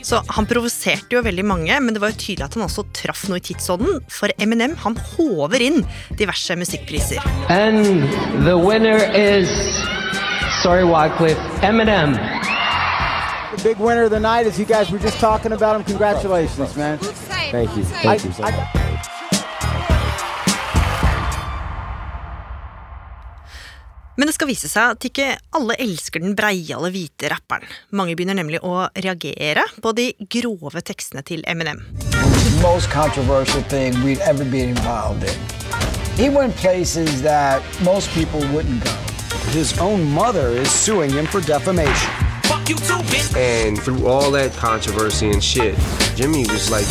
Så 0.07 0.21
han 0.29 0.45
provoserte 0.47 1.17
jo 1.17 1.23
veldig 1.25 1.43
mange, 1.43 1.79
men 1.83 1.95
det 1.95 1.99
var 1.99 2.13
jo 2.13 2.19
tydelig 2.21 2.45
at 2.45 2.55
han 2.55 2.67
også 2.67 2.85
traff 2.95 3.25
noe 3.27 3.41
i 3.41 3.43
tidsånden, 3.49 3.97
for 4.13 4.31
Eminem 4.39 4.77
han 4.85 4.95
håver 5.17 5.65
inn 5.65 5.81
diverse 6.19 6.55
musikkpriser. 6.55 7.19
And 7.49 8.05
the 8.45 8.55
winner 8.55 9.01
is, 9.17 9.49
sorry 10.61 10.85
Wycliffe, 10.87 11.41
Eminem. 11.65 12.15
The 13.67 13.73
big 13.73 13.83
winner 13.83 14.03
of 14.03 14.11
the 14.11 14.19
night, 14.19 14.47
as 14.47 14.57
you 14.57 14.63
guys 14.63 14.89
were 14.89 14.97
just 14.97 15.19
talking 15.19 15.51
about 15.51 15.75
him. 15.75 15.83
Congratulations, 15.83 16.77
man. 16.77 16.97
Thank 16.99 17.75
you. 17.75 17.83
Thank 17.83 18.23
you. 18.23 18.31
I, 18.39 18.51
Men 24.15 24.27
det 24.27 24.33
skal 24.33 24.47
vise 24.47 24.69
seg 24.71 24.93
at 24.95 25.07
ikke 25.09 25.25
alle 25.59 25.75
elsker 25.83 26.23
den 26.23 26.37
breiale, 26.39 26.93
hvite 26.95 27.27
rapperen. 27.33 27.67
Mange 27.91 28.15
begynner 28.15 28.39
nemlig 28.39 28.63
å 28.63 28.87
reagere 28.95 29.65
på 29.83 29.91
de 29.99 30.13
grove 30.31 30.79
tekstene 30.81 31.25
til 31.27 31.43
Eminem. 31.45 31.83
most 32.61 32.89
controversial 32.89 33.61
thing 33.63 33.93
we'd 34.05 34.23
ever 34.23 34.45
be 34.45 34.61
involved 34.61 35.23
in. 35.23 35.35
He 36.15 36.29
went 36.29 36.55
places 36.55 37.21
that 37.21 37.61
most 37.83 38.09
people 38.15 38.39
wouldn't 38.55 38.81
go. 38.85 38.95
His 39.51 39.77
own 39.79 40.09
mother 40.09 40.55
is 40.55 40.71
suing 40.71 41.11
him 41.11 41.27
for 41.27 41.41
defamation. 41.41 42.26
And 42.67 43.79
through 43.79 44.07
all 44.07 44.29
that 44.31 44.51
controversy 44.59 45.31
and 45.31 45.41
shit, 45.41 45.73
Jimmy 46.17 46.43
was 46.51 46.69
like, 46.69 46.87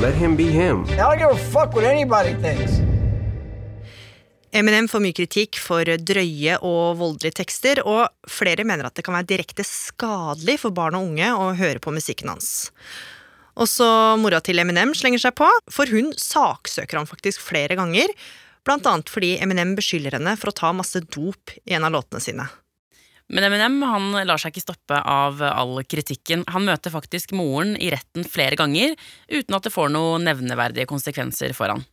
let 0.00 0.12
him 0.12 0.34
be 0.34 0.50
him. 0.50 0.84
I 0.90 0.96
don't 0.96 1.18
give 1.18 1.30
a 1.30 1.36
fuck 1.36 1.72
what 1.72 1.84
anybody 1.84 2.34
thinks. 2.42 2.80
Eminem 4.50 4.88
får 4.90 5.04
mye 5.04 5.14
kritikk 5.14 5.60
for 5.62 5.86
drøye 5.86 6.56
og 6.66 6.98
voldelige 6.98 7.36
tekster, 7.38 7.78
og 7.86 8.10
flere 8.26 8.64
mener 8.66 8.88
at 8.88 8.96
det 8.98 9.04
kan 9.06 9.14
være 9.14 9.28
direkte 9.30 9.62
skadelig 9.62 10.56
for 10.64 10.74
barn 10.74 10.98
og 10.98 11.06
unge 11.12 11.28
å 11.30 11.52
høre 11.54 11.78
på 11.78 11.94
musikken 11.94 12.32
hans. 12.32 12.72
Også 13.54 13.86
mora 14.18 14.40
til 14.42 14.58
Eminem 14.58 14.96
slenger 14.98 15.22
seg 15.22 15.36
på, 15.38 15.46
for 15.70 15.94
hun 15.94 16.10
saksøker 16.18 16.98
ham 16.98 17.06
faktisk 17.06 17.44
flere 17.52 17.78
ganger, 17.78 18.10
blant 18.66 18.90
annet 18.90 19.14
fordi 19.14 19.36
Eminem 19.38 19.76
beskylder 19.78 20.18
henne 20.18 20.34
for 20.34 20.50
å 20.50 20.58
ta 20.58 20.74
masse 20.74 21.06
dop 21.06 21.54
i 21.62 21.78
en 21.78 21.86
av 21.86 21.94
låtene 21.94 22.24
sine. 22.26 22.50
Men 23.30 23.46
Eminem 23.46 23.78
han 23.86 24.10
lar 24.26 24.40
seg 24.42 24.50
ikke 24.50 24.64
stoppe 24.64 24.96
av 25.06 25.38
all 25.46 25.84
kritikken. 25.86 26.42
Han 26.50 26.66
møter 26.66 26.90
faktisk 26.90 27.30
moren 27.36 27.76
i 27.78 27.92
retten 27.94 28.26
flere 28.26 28.58
ganger, 28.58 28.96
uten 29.30 29.56
at 29.56 29.66
det 29.66 29.74
får 29.74 29.92
noen 29.94 30.26
nevneverdige 30.26 30.88
konsekvenser 30.90 31.54
for 31.54 31.70
han. 31.70 31.86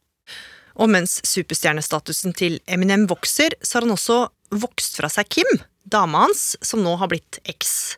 Og 0.82 0.90
mens 0.94 1.20
superstjernestatusen 1.26 2.34
til 2.38 2.60
Eminem 2.70 3.06
vokser, 3.10 3.54
så 3.62 3.78
har 3.78 3.88
han 3.88 3.96
også 3.96 4.20
vokst 4.58 4.98
fra 4.98 5.10
seg 5.14 5.30
Kim, 5.34 5.50
dama 5.86 6.26
hans, 6.26 6.56
som 6.66 6.82
nå 6.86 6.98
har 7.02 7.10
blitt 7.12 7.40
eks. 7.50 7.98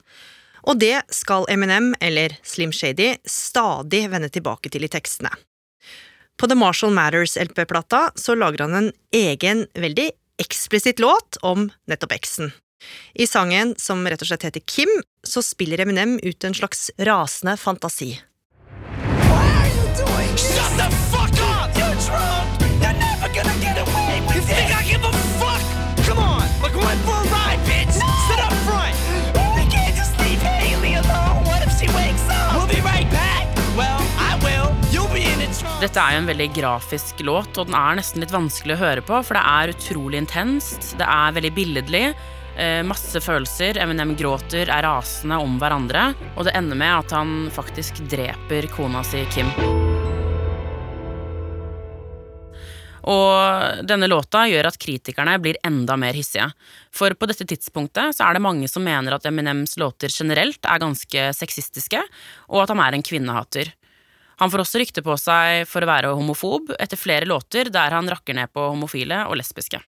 Og 0.68 0.80
det 0.80 0.98
skal 1.16 1.48
Eminem, 1.52 1.94
eller 2.04 2.36
Slim 2.44 2.76
Shady, 2.76 3.14
stadig 3.24 4.06
vende 4.12 4.32
tilbake 4.32 4.72
til 4.72 4.84
i 4.84 4.92
tekstene. 4.92 5.32
På 6.40 6.48
The 6.48 6.56
Marshall 6.56 6.96
Matters 6.96 7.36
LP-plata 7.40 8.10
så 8.20 8.36
lager 8.36 8.64
han 8.68 8.76
en 8.80 8.92
egen, 9.16 9.66
veldig 9.76 10.08
eksplisitt 10.40 11.00
låt 11.04 11.40
om 11.44 11.68
nettopp 11.88 12.16
eksen. 12.16 12.54
I 13.14 13.28
sangen, 13.28 13.76
som 13.78 14.08
rett 14.08 14.22
og 14.22 14.30
slett 14.30 14.48
heter 14.48 14.64
Kim, 14.66 14.90
så 15.28 15.42
spiller 15.44 15.82
Eminem 15.84 16.20
ut 16.24 16.44
en 16.44 16.54
slags 16.56 16.90
rasende 16.98 17.58
fantasi. 17.58 18.14
Shut 20.40 20.72
the 20.80 20.88
fuck 21.12 21.36
up! 21.44 21.68
You're 21.76 21.98
drunk! 22.08 22.48
You're 22.80 22.96
never 22.96 23.28
gonna 23.36 23.58
get 23.60 23.76
away 23.76 24.22
with 24.24 24.36
you 24.36 24.42
think 24.48 24.72
I 24.72 24.84
give 24.88 25.04
a 25.04 25.12
fuck? 25.42 25.60
Come 26.08 26.20
on, 26.24 26.48
we're 26.64 26.72
going 26.72 27.00
for 27.04 27.18
a 27.20 27.28
ride, 27.28 27.60
bitch! 27.68 27.92
Sit 28.30 28.40
up 28.40 28.56
front! 28.64 28.96
We 29.58 29.68
can't 29.68 29.96
just 30.00 30.16
leave 30.24 30.40
Haley 30.40 30.96
alone. 30.96 31.44
What 31.44 31.68
if 31.68 31.76
she 31.76 31.92
wakes 31.92 32.24
up? 32.32 32.56
We'll 32.56 32.72
be 32.72 32.80
right 32.88 33.10
back. 33.12 33.52
Well, 33.76 34.00
I 34.16 34.40
will. 34.46 34.72
You'll 34.94 35.12
be 35.12 35.28
in 35.28 35.44
the 35.44 35.52
trunk. 35.60 35.84
Dette 35.84 36.00
er 36.00 36.16
jo 36.16 36.24
en 36.24 36.32
veldig 36.32 36.50
grafisk 36.56 37.20
låt, 37.28 37.52
og 37.60 37.68
den 37.68 37.76
er 37.76 38.00
nesten 38.00 38.24
litt 38.24 38.32
vanskelig 38.32 38.80
å 38.80 38.84
høre 38.86 39.04
på, 39.04 39.20
for 39.28 39.36
det 39.36 39.44
er 39.44 39.76
utrolig 39.76 40.24
intenst, 40.24 40.94
det 41.00 41.08
er 41.08 41.36
veldig 41.36 41.56
billedlig. 41.60 42.06
Eh, 42.58 42.82
Masse 42.88 43.22
følelser. 43.22 43.78
Eminem 43.84 44.16
gråter, 44.18 44.70
er 44.70 44.86
rasende 44.88 45.38
om 45.42 45.60
hverandre. 45.62 46.14
Og 46.36 46.48
det 46.48 46.56
ender 46.58 46.80
med 46.80 46.96
at 46.96 47.16
han 47.18 47.38
faktisk 47.54 48.02
dreper 48.10 48.70
kona 48.74 49.04
si, 49.06 49.26
Kim. 49.34 49.52
Og 53.10 53.86
denne 53.88 54.10
låta 54.10 54.44
gjør 54.50 54.70
at 54.70 54.78
kritikerne 54.82 55.38
blir 55.42 55.58
enda 55.66 55.96
mer 55.98 56.18
hissige. 56.18 56.50
For 56.94 57.16
på 57.18 57.30
dette 57.30 57.48
tidspunktet 57.48 58.18
så 58.18 58.28
er 58.28 58.38
det 58.38 58.44
mange 58.44 58.70
som 58.70 58.86
mener 58.86 59.16
at 59.16 59.26
Eminems 59.26 59.78
låter 59.82 60.12
generelt 60.14 60.66
er 60.66 60.82
ganske 60.84 61.30
sexistiske, 61.38 62.02
og 62.52 62.64
at 62.64 62.74
han 62.74 62.84
er 62.84 62.98
en 62.98 63.06
kvinnehater. 63.06 63.74
Han 64.40 64.52
får 64.52 64.64
også 64.64 64.80
rykte 64.80 65.04
på 65.04 65.16
seg 65.20 65.66
for 65.68 65.84
å 65.84 65.90
være 65.90 66.14
homofob 66.16 66.72
etter 66.80 67.00
flere 67.00 67.28
låter 67.28 67.72
der 67.74 67.96
han 67.96 68.08
rakker 68.08 68.38
ned 68.38 68.52
på 68.56 68.70
homofile 68.72 69.26
og 69.28 69.40
lesbiske. 69.40 69.82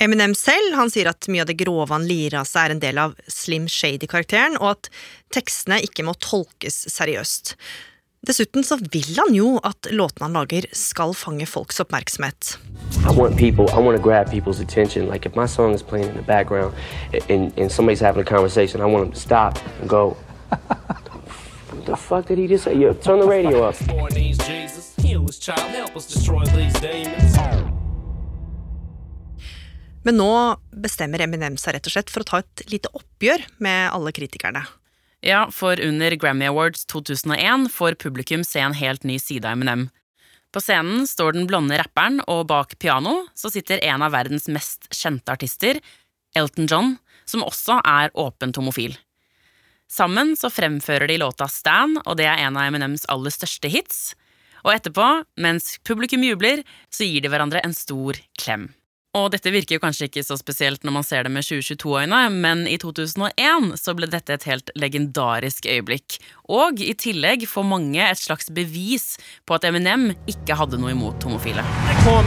Eminem 0.00 0.32
selv 0.34 0.74
han 0.78 0.88
sier 0.88 1.10
at 1.10 1.28
mye 1.28 1.44
av 1.44 1.50
det 1.50 1.58
grove 1.60 1.92
han 1.92 2.06
lirer 2.08 2.38
av 2.40 2.48
seg, 2.48 2.62
er 2.64 2.74
en 2.74 2.80
del 2.80 2.98
av 3.02 3.14
Slim 3.28 3.66
Shady-karakteren, 3.68 4.56
og 4.56 4.72
at 4.72 4.88
tekstene 5.36 5.82
ikke 5.84 6.06
må 6.08 6.14
tolkes 6.24 6.86
seriøst. 6.88 7.54
Dessuten 8.24 8.64
så 8.64 8.76
vil 8.92 9.16
han 9.16 9.32
jo 9.36 9.54
at 9.64 9.88
låtene 9.92 10.26
han 10.26 10.36
lager, 10.36 10.66
skal 10.76 11.12
fange 11.16 11.44
folks 11.48 11.80
oppmerksomhet. 11.84 12.56
I 13.04 13.12
want 13.16 13.36
people, 13.36 13.68
I 13.72 13.80
want 13.80 13.96
to 13.96 14.02
grab 14.02 14.30
people's 14.30 14.60
attention. 14.60 15.08
Like 15.08 15.24
if 15.24 15.36
my 15.36 15.46
song 15.46 15.74
is 15.74 15.82
playing 15.82 16.08
in 16.08 16.16
the 16.16 16.22
background 16.22 16.74
and, 17.28 17.52
and 17.58 17.72
somebody's 17.72 18.00
having 18.00 18.20
a 18.20 18.28
conversation, 18.28 18.80
I 18.80 18.86
want 18.86 19.04
them 19.04 19.12
to 19.12 19.20
stop 19.20 19.58
and 19.80 19.88
go, 19.88 20.16
What 21.70 21.86
the 21.86 21.96
fuck 21.96 22.26
did 22.26 22.38
he 22.38 22.46
just 22.46 22.64
say? 22.64 22.74
Yo, 22.74 22.92
turn 22.94 23.20
the 23.20 23.26
radio 23.26 23.62
up. 23.62 23.76
Men 30.04 30.16
nå 30.16 30.32
bestemmer 30.80 31.20
Eminem 31.20 31.58
seg 31.60 31.76
rett 31.76 31.88
og 31.88 31.92
slett 31.92 32.12
for 32.12 32.24
å 32.24 32.28
ta 32.28 32.40
et 32.40 32.62
lite 32.72 32.88
oppgjør 32.96 33.44
med 33.60 33.90
alle 33.92 34.12
kritikerne. 34.16 34.64
Ja, 35.20 35.44
for 35.52 35.80
under 35.84 36.14
Grammy 36.16 36.46
Awards 36.48 36.86
2001 36.88 37.68
får 37.74 37.98
publikum 38.00 38.44
se 38.44 38.62
en 38.64 38.76
helt 38.76 39.04
ny 39.04 39.18
side 39.20 39.44
av 39.44 39.58
Eminem. 39.58 39.90
På 40.50 40.62
scenen 40.64 41.04
står 41.06 41.36
den 41.36 41.46
blonde 41.46 41.76
rapperen, 41.78 42.22
og 42.26 42.48
bak 42.50 42.72
piano 42.80 43.26
så 43.38 43.52
sitter 43.52 43.84
en 43.86 44.02
av 44.02 44.14
verdens 44.16 44.48
mest 44.50 44.88
kjente 44.88 45.30
artister, 45.30 45.78
Elton 46.34 46.66
John, 46.70 46.96
som 47.28 47.44
også 47.44 47.78
er 47.84 48.10
åpent 48.18 48.56
homofil. 48.58 48.96
Sammen 49.90 50.32
så 50.38 50.50
fremfører 50.50 51.10
de 51.10 51.20
låta 51.20 51.46
Stan, 51.50 51.98
og 52.06 52.16
det 52.18 52.26
er 52.30 52.40
en 52.46 52.56
av 52.56 52.70
Eminems 52.70 53.06
aller 53.10 53.34
største 53.34 53.70
hits. 53.70 54.14
Og 54.64 54.72
etterpå, 54.72 55.06
mens 55.40 55.76
publikum 55.86 56.24
jubler, 56.24 56.64
så 56.90 57.06
gir 57.06 57.24
de 57.24 57.30
hverandre 57.32 57.62
en 57.66 57.74
stor 57.74 58.18
klem. 58.38 58.70
Og 59.18 59.32
dette 59.34 59.50
virker 59.50 59.74
jo 59.74 59.82
kanskje 59.82 60.06
ikke 60.06 60.22
så 60.22 60.36
spesielt 60.38 60.84
når 60.86 60.94
man 60.94 61.06
ser 61.06 61.26
det 61.26 61.32
med 61.34 61.42
2022-øyne, 61.42 62.20
men 62.30 62.62
i 62.70 62.76
2001 62.78 63.72
så 63.80 63.94
ble 63.98 64.06
dette 64.10 64.36
et 64.36 64.46
helt 64.46 64.70
legendarisk 64.78 65.66
øyeblikk. 65.66 66.20
Og 66.46 66.78
i 66.78 66.92
tillegg 66.94 67.42
får 67.50 67.66
mange 67.66 68.04
et 68.06 68.20
slags 68.22 68.46
bevis 68.54 69.16
på 69.50 69.58
at 69.58 69.66
Eminem 69.66 70.12
ikke 70.30 70.54
hadde 70.54 70.78
noe 70.78 70.94
imot 70.94 71.26
homofile. 71.26 71.64
Call 72.04 72.22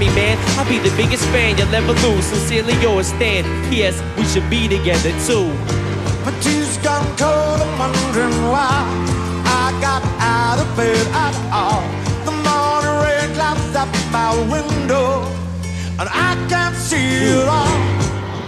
and 16.04 16.12
I 16.12 16.36
can 16.50 16.74
see 16.76 17.32
it 17.32 17.48
all. 17.48 17.80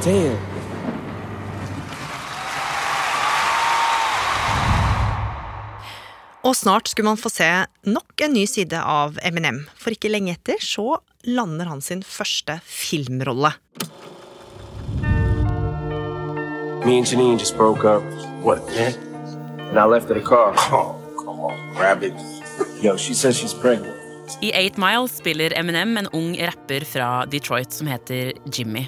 Damn. 0.03 0.37
Og 6.43 6.55
snart 6.55 6.87
skulle 6.87 7.07
man 7.09 7.17
få 7.17 7.29
se 7.29 7.47
nok 7.89 8.21
en 8.21 8.33
ny 8.33 8.45
side 8.45 8.77
av 8.77 9.15
Eminem, 9.25 9.63
for 9.81 9.95
ikke 9.95 10.11
lenge 10.11 10.35
etter 10.35 10.61
så 10.61 10.99
lander 11.25 11.71
han 11.71 11.81
sin 11.81 12.03
første 12.05 12.59
filmrolle. 12.69 13.55
Me 16.85 16.99
and 16.99 17.07
Janine 17.07 17.39
just 17.39 17.57
broke 17.57 17.83
up. 17.83 18.03
What, 18.43 18.61
man? 18.75 18.93
And 19.71 19.79
I 19.79 19.85
left 19.85 20.07
her 20.09 20.13
the 20.13 20.21
car. 20.21 20.53
Oh, 20.69 20.93
come 21.17 21.39
on, 21.39 21.57
grab 21.73 22.03
it. 22.03 22.13
Yo, 22.83 22.95
she 22.95 23.15
says 23.15 23.35
she's 23.35 23.55
pregnant. 23.55 23.94
I 24.41 24.51
8 24.53 24.77
Mile 24.81 25.07
spiller 25.07 25.53
Eminem 25.59 25.97
en 25.97 26.07
ung 26.07 26.35
rapper 26.37 26.85
fra 26.85 27.25
Detroit 27.25 27.73
som 27.73 27.87
heter 27.87 28.33
Jimmy. 28.53 28.87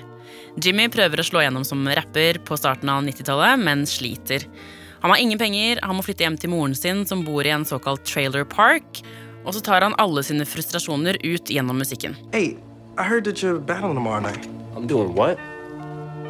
Jimmy 0.62 0.88
prøver 0.89 1.22
å 1.22 1.25
slå 1.25 1.44
gjennom 1.46 1.65
som 1.65 1.86
rapper 1.86 2.39
på 2.46 2.58
starten 2.58 2.89
av 2.89 3.03
90-tallet, 3.06 3.62
men 3.62 3.86
sliter. 3.88 4.48
Han 5.03 5.13
har 5.13 5.22
ingen 5.22 5.38
penger, 5.38 5.79
han 5.84 5.96
må 5.96 6.06
flytte 6.06 6.25
hjem 6.25 6.39
til 6.41 6.51
moren 6.51 6.74
sin, 6.75 7.06
som 7.06 7.22
bor 7.25 7.46
i 7.46 7.53
en 7.53 7.65
såkalt 7.70 8.06
trailer 8.10 8.48
park. 8.50 9.03
Og 9.46 9.53
så 9.56 9.62
tar 9.63 9.86
han 9.86 9.96
alle 10.01 10.25
sine 10.25 10.46
frustrasjoner 10.46 11.22
ut 11.24 11.53
gjennom 11.53 11.77
musikken. 11.79 12.17
Hey, 12.34 12.58
I 12.98 13.06
heard 13.06 13.24
that 13.29 13.44
you're 13.44 13.60
battling 13.62 13.94
tomorrow 13.94 14.20
night. 14.20 14.50
I'm 14.75 14.88
doing 14.89 15.13
what? 15.13 15.38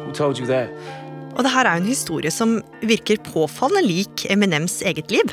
Who 0.04 0.12
told 0.12 0.38
you 0.38 0.46
that? 0.52 0.68
Og 1.38 1.44
det 1.46 1.52
her 1.54 1.68
er 1.70 1.78
en 1.78 1.88
historie 1.88 2.30
som 2.34 2.58
virker 2.82 3.20
påfallende 3.24 3.86
lik 3.86 4.26
Eminems 4.30 4.80
eget 4.82 5.12
liv. 5.14 5.32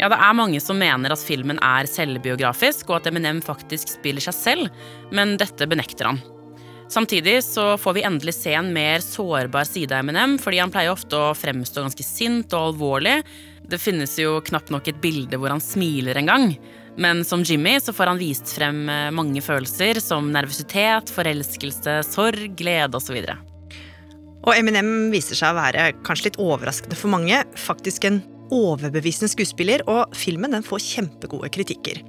Ja, 0.00 0.08
det 0.08 0.16
er 0.16 0.32
mange 0.32 0.60
som 0.64 0.78
mener 0.80 1.12
at 1.12 1.20
filmen 1.20 1.58
er 1.60 1.84
selvbiografisk, 1.84 2.88
og 2.88 3.02
at 3.02 3.10
Eminem 3.10 3.42
faktisk 3.44 3.98
spiller 3.98 4.24
seg 4.24 4.36
selv, 4.36 4.84
men 5.12 5.34
dette 5.40 5.68
benekter 5.68 6.08
han. 6.08 6.22
Samtidig 6.90 7.36
så 7.44 7.76
får 7.78 7.94
vi 7.98 8.04
endelig 8.08 8.32
se 8.34 8.54
en 8.56 8.72
mer 8.74 9.04
sårbar 9.04 9.68
side 9.68 9.92
av 9.92 10.00
Eminem, 10.00 10.38
fordi 10.40 10.58
han 10.58 10.72
pleier 10.72 10.94
ofte 10.94 11.20
å 11.20 11.34
fremstå 11.36 11.84
ganske 11.84 12.06
sint 12.06 12.56
og 12.56 12.72
alvorlig. 12.72 13.20
Det 13.70 13.78
finnes 13.78 14.16
jo 14.18 14.40
knapt 14.48 14.72
nok 14.72 14.88
et 14.88 14.98
bilde 15.04 15.38
hvor 15.38 15.52
han 15.52 15.62
smiler 15.62 16.18
en 16.18 16.32
gang. 16.32 16.48
Men 16.98 17.20
som 17.24 17.44
Jimmy 17.46 17.76
så 17.78 17.92
får 17.94 18.10
han 18.10 18.18
vist 18.18 18.50
frem 18.56 18.82
eh, 18.90 19.12
mange 19.14 19.44
følelser, 19.44 20.00
som 20.02 20.32
nervøsitet, 20.32 21.12
forelskelse, 21.14 22.00
sorg, 22.08 22.56
glede 22.58 22.98
osv. 22.98 23.20
Og 24.40 24.52
Eminem 24.56 25.12
viser 25.12 25.38
seg 25.38 25.52
å 25.52 25.60
være 25.60 25.90
kanskje 26.08 26.30
litt 26.30 26.42
overraskende 26.42 26.98
for 26.98 27.12
mange. 27.12 27.44
Faktisk 27.68 28.08
en 28.08 28.22
overbevisende 28.54 29.30
skuespiller, 29.32 29.84
og 29.90 30.14
filmen 30.16 30.54
den 30.54 30.66
får 30.66 30.84
kjempegode 30.84 31.50
kritikker. 31.54 32.02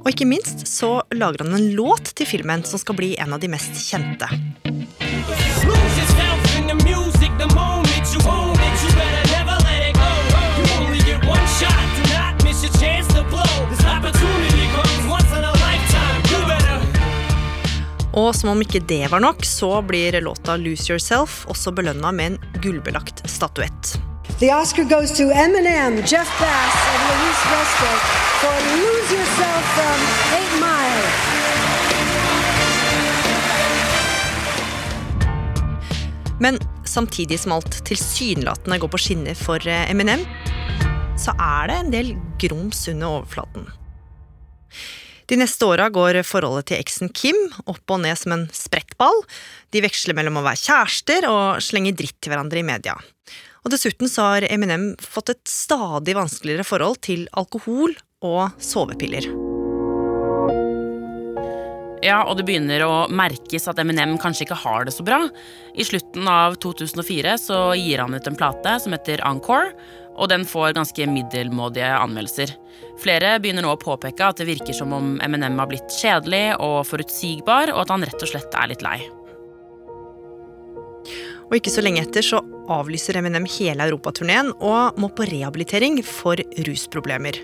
Og 0.00 0.12
ikke 0.14 0.28
minst 0.28 0.64
så 0.68 1.00
lager 1.12 1.44
han 1.44 1.56
en 1.56 1.72
låt 1.76 2.14
til 2.16 2.28
filmen 2.28 2.64
som 2.64 2.80
skal 2.80 2.96
bli 2.96 3.12
en 3.20 3.36
av 3.36 3.42
de 3.42 3.50
mest 3.52 3.76
kjente. 3.84 4.30
Og 18.20 18.34
som 18.36 18.50
om 18.50 18.60
ikke 18.62 18.82
det 18.90 19.04
var 19.12 19.22
nok, 19.22 19.44
så 19.46 19.70
blir 19.86 20.20
låta 20.20 20.56
Lose 20.58 20.92
Yourself 20.92 21.44
også 21.48 21.72
belønna 21.72 22.12
med 22.12 22.32
en 22.32 22.62
gullbelagt 22.62 23.22
statuett. 23.30 24.09
The 24.40 24.50
Oscar 24.52 24.84
goes 24.84 25.12
to 25.12 25.22
Eminem, 25.22 26.00
Jeff 26.08 26.40
Bass, 26.40 26.74
and 26.90 27.00
Luis 27.12 27.40
Resto 27.52 27.90
for 28.40 28.56
Lose 28.72 29.12
Yourself 29.12 29.64
from 29.76 29.98
8 30.32 30.60
Mile. 30.60 31.08
Men 36.40 36.58
samtidig 36.86 37.40
som 37.40 37.52
alt 37.52 37.84
tilsynelatende 37.84 38.78
går 38.78 38.88
på 38.88 38.98
skinner 38.98 39.36
for 39.36 39.68
eh, 39.68 39.90
Eminem, 39.90 40.24
så 41.20 41.36
er 41.36 41.68
det 41.68 41.76
en 41.76 41.92
del 41.92 42.16
grums 42.40 42.88
under 42.88 43.20
overflaten. 43.20 43.68
De 45.28 45.36
neste 45.36 45.68
åra 45.68 45.92
går 45.92 46.22
forholdet 46.24 46.72
til 46.72 46.80
eksen 46.80 47.12
Kim 47.12 47.36
opp 47.68 47.92
og 47.92 48.00
ned 48.08 48.16
som 48.16 48.32
en 48.38 48.48
sprettball. 48.56 49.20
De 49.68 49.84
veksler 49.84 50.16
mellom 50.16 50.40
å 50.40 50.48
være 50.48 50.64
kjærester 50.64 51.28
og 51.28 51.60
slenge 51.60 51.92
dritt 51.92 52.16
til 52.24 52.32
hverandre 52.32 52.64
i 52.64 52.68
media. 52.72 52.96
Og 53.64 53.74
dessuten 53.74 54.08
så 54.08 54.32
har 54.32 54.48
Eminem 54.48 54.94
fått 55.00 55.34
et 55.34 55.44
stadig 55.48 56.16
vanskeligere 56.16 56.66
forhold 56.66 57.02
til 57.04 57.26
alkohol 57.36 57.94
og 58.24 58.60
sovepiller. 58.62 59.28
Ja, 62.00 62.22
og 62.24 62.38
det 62.38 62.46
begynner 62.48 62.80
å 62.86 62.94
merkes 63.12 63.68
at 63.68 63.80
Eminem 63.82 64.16
kanskje 64.20 64.46
ikke 64.46 64.62
har 64.62 64.86
det 64.88 64.94
så 64.96 65.04
bra. 65.04 65.20
I 65.76 65.84
slutten 65.84 66.28
av 66.32 66.56
2004 66.62 67.36
så 67.42 67.58
gir 67.76 68.00
han 68.00 68.16
ut 68.16 68.30
en 68.30 68.38
plate 68.40 68.78
som 68.80 68.96
heter 68.96 69.20
Encore, 69.28 69.74
og 70.16 70.32
den 70.32 70.46
får 70.48 70.74
ganske 70.76 71.06
middelmådige 71.12 71.92
anmeldelser. 72.00 72.54
Flere 73.00 73.36
begynner 73.40 73.64
nå 73.64 73.74
å 73.76 73.80
påpeke 73.80 74.32
at 74.32 74.40
det 74.40 74.48
virker 74.48 74.76
som 74.76 74.96
om 74.96 75.14
Eminem 75.24 75.60
har 75.60 75.68
blitt 75.68 76.00
kjedelig 76.00 76.44
og 76.56 76.82
forutsigbar, 76.88 77.74
og 77.76 77.84
at 77.84 77.92
han 77.92 78.08
rett 78.08 78.24
og 78.24 78.32
slett 78.32 78.56
er 78.56 78.72
litt 78.72 78.84
lei. 78.84 78.98
Og 81.50 81.58
ikke 81.58 81.72
så 81.74 81.82
lenge 81.82 82.04
etter 82.04 82.22
så 82.22 82.38
avlyser 82.70 83.18
Eminem 83.18 83.46
hele 83.58 83.88
europaturneen 83.88 84.52
og 84.62 84.98
må 85.02 85.10
på 85.10 85.26
rehabilitering 85.26 85.98
for 86.06 86.38
rusproblemer. 86.62 87.40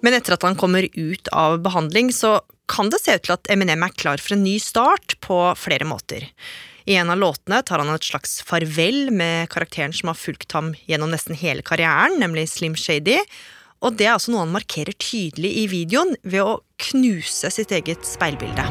Men 0.00 0.16
etter 0.16 0.34
at 0.34 0.46
han 0.48 0.58
kommer 0.58 0.88
ut 0.96 1.30
av 1.36 1.60
behandling, 1.62 2.10
så 2.10 2.40
kan 2.70 2.90
det 2.90 2.98
se 3.02 3.14
ut 3.14 3.28
til 3.28 3.36
at 3.36 3.52
Eminem 3.52 3.84
er 3.86 3.94
klar 3.94 4.18
for 4.22 4.34
en 4.34 4.42
ny 4.42 4.56
start 4.62 5.14
på 5.22 5.38
flere 5.60 5.86
måter. 5.86 6.26
I 6.90 6.96
en 6.98 7.12
av 7.12 7.20
låtene 7.20 7.60
tar 7.62 7.82
han 7.82 7.92
et 7.92 8.06
slags 8.06 8.40
farvel 8.46 9.12
med 9.14 9.50
karakteren 9.52 9.94
som 9.94 10.10
har 10.10 10.18
fulgt 10.18 10.56
ham 10.56 10.72
gjennom 10.88 11.12
nesten 11.12 11.38
hele 11.38 11.62
karrieren, 11.62 12.18
nemlig 12.18 12.48
Slim 12.50 12.74
Shady. 12.74 13.20
Og 13.80 13.96
det 13.96 14.04
er 14.06 14.12
altså 14.12 14.34
noe 14.34 14.44
han 14.44 14.52
markerer 14.52 14.92
tydelig 15.00 15.50
i 15.62 15.64
videoen 15.70 16.12
ved 16.20 16.44
å 16.44 16.58
knuse 16.90 17.48
sitt 17.52 17.72
eget 17.72 18.04
speilbilde. 18.04 18.66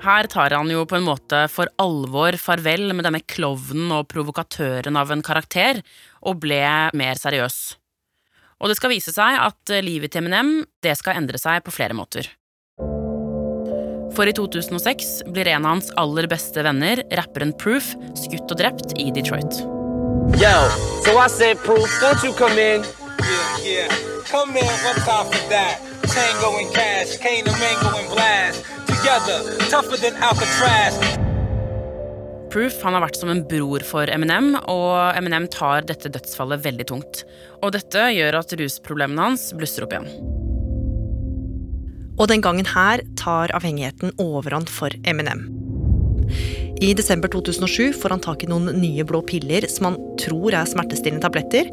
Her 0.00 0.30
tar 0.32 0.54
han 0.56 0.70
jo 0.72 0.86
på 0.88 0.96
en 0.96 1.04
måte 1.04 1.42
for 1.52 1.68
alvor 1.82 2.38
farvel 2.40 2.94
med 2.94 3.04
denne 3.04 3.20
klovnen 3.26 3.90
og 3.98 4.06
provokatøren 4.08 4.96
av 4.96 5.10
en 5.12 5.26
karakter, 5.26 5.82
og 6.22 6.40
ble 6.46 6.62
mer 6.96 7.20
seriøs. 7.20 7.58
Og 8.60 8.70
det 8.70 8.78
skal 8.78 8.94
vise 8.94 9.12
seg 9.12 9.40
at 9.40 9.74
livet 9.82 10.14
til 10.14 10.22
Eminem 10.22 10.60
det 10.84 10.94
skal 11.00 11.18
endre 11.18 11.40
seg 11.42 11.64
på 11.66 11.74
flere 11.74 11.96
måter. 11.96 12.30
For 14.16 14.26
i 14.26 14.32
2006 14.34 15.22
blir 15.26 15.48
en 15.48 15.64
av 15.64 15.76
hans 15.76 15.90
aller 15.96 16.26
beste 16.30 16.62
venner, 16.66 17.02
rapperen 17.14 17.52
Proof, 17.52 17.92
skutt 18.18 18.50
og 18.50 18.58
drept 18.58 18.96
i 18.98 19.10
Detroit. 19.14 19.62
Yo, 20.40 20.56
so 21.04 21.16
I 21.18 21.28
said, 21.28 21.58
Proof, 21.62 21.88
don't 22.00 22.22
you 22.24 22.32
come 22.34 22.58
in? 22.58 22.82
Yeah, 23.22 23.64
yeah. 23.64 23.94
Come 24.26 24.56
in, 24.56 24.74
what's 24.84 25.06
up 25.08 25.32
for 25.32 25.48
that. 25.50 25.78
Tango 26.10 26.58
and 26.58 26.72
Cash, 26.74 27.18
cane 27.18 27.46
and 27.46 27.58
Mango 27.60 27.96
and 27.98 28.08
Blast. 28.10 28.64
Together, 28.86 29.58
tougher 29.70 29.96
than 29.96 30.14
Alcatraz. 30.22 30.98
Proof 32.50 32.82
han 32.82 32.96
har 32.96 33.04
vært 33.04 33.18
som 33.20 33.30
en 33.30 33.44
bror 33.46 33.84
for 33.86 34.10
Eminem, 34.10 34.56
og 34.66 35.14
Eminem 35.14 35.46
tar 35.50 35.86
dette 35.86 36.10
dødsfallet 36.10 36.64
veldig 36.66 36.86
tungt. 36.90 37.22
Og 37.62 37.76
dette 37.78 38.10
gjør 38.10 38.40
at 38.42 38.58
rusproblemene 38.58 39.30
hans 39.30 39.52
blusser 39.54 39.86
opp 39.86 39.94
igjen. 39.94 40.39
Og 42.20 42.28
den 42.28 42.42
gangen 42.44 42.68
her 42.68 43.00
tar 43.16 43.52
avhengigheten 43.56 44.12
overhånd 44.20 44.68
for 44.68 44.92
Eminem. 45.08 45.46
I 46.80 46.92
desember 46.96 47.28
2007 47.32 47.94
får 48.00 48.14
han 48.14 48.22
tak 48.24 48.44
i 48.44 48.48
noen 48.50 48.68
nye 48.80 49.04
blå 49.08 49.22
piller 49.28 49.66
som 49.72 49.90
han 49.90 49.98
tror 50.20 50.54
er 50.56 50.68
smertestillende 50.68 51.24
tabletter. 51.24 51.70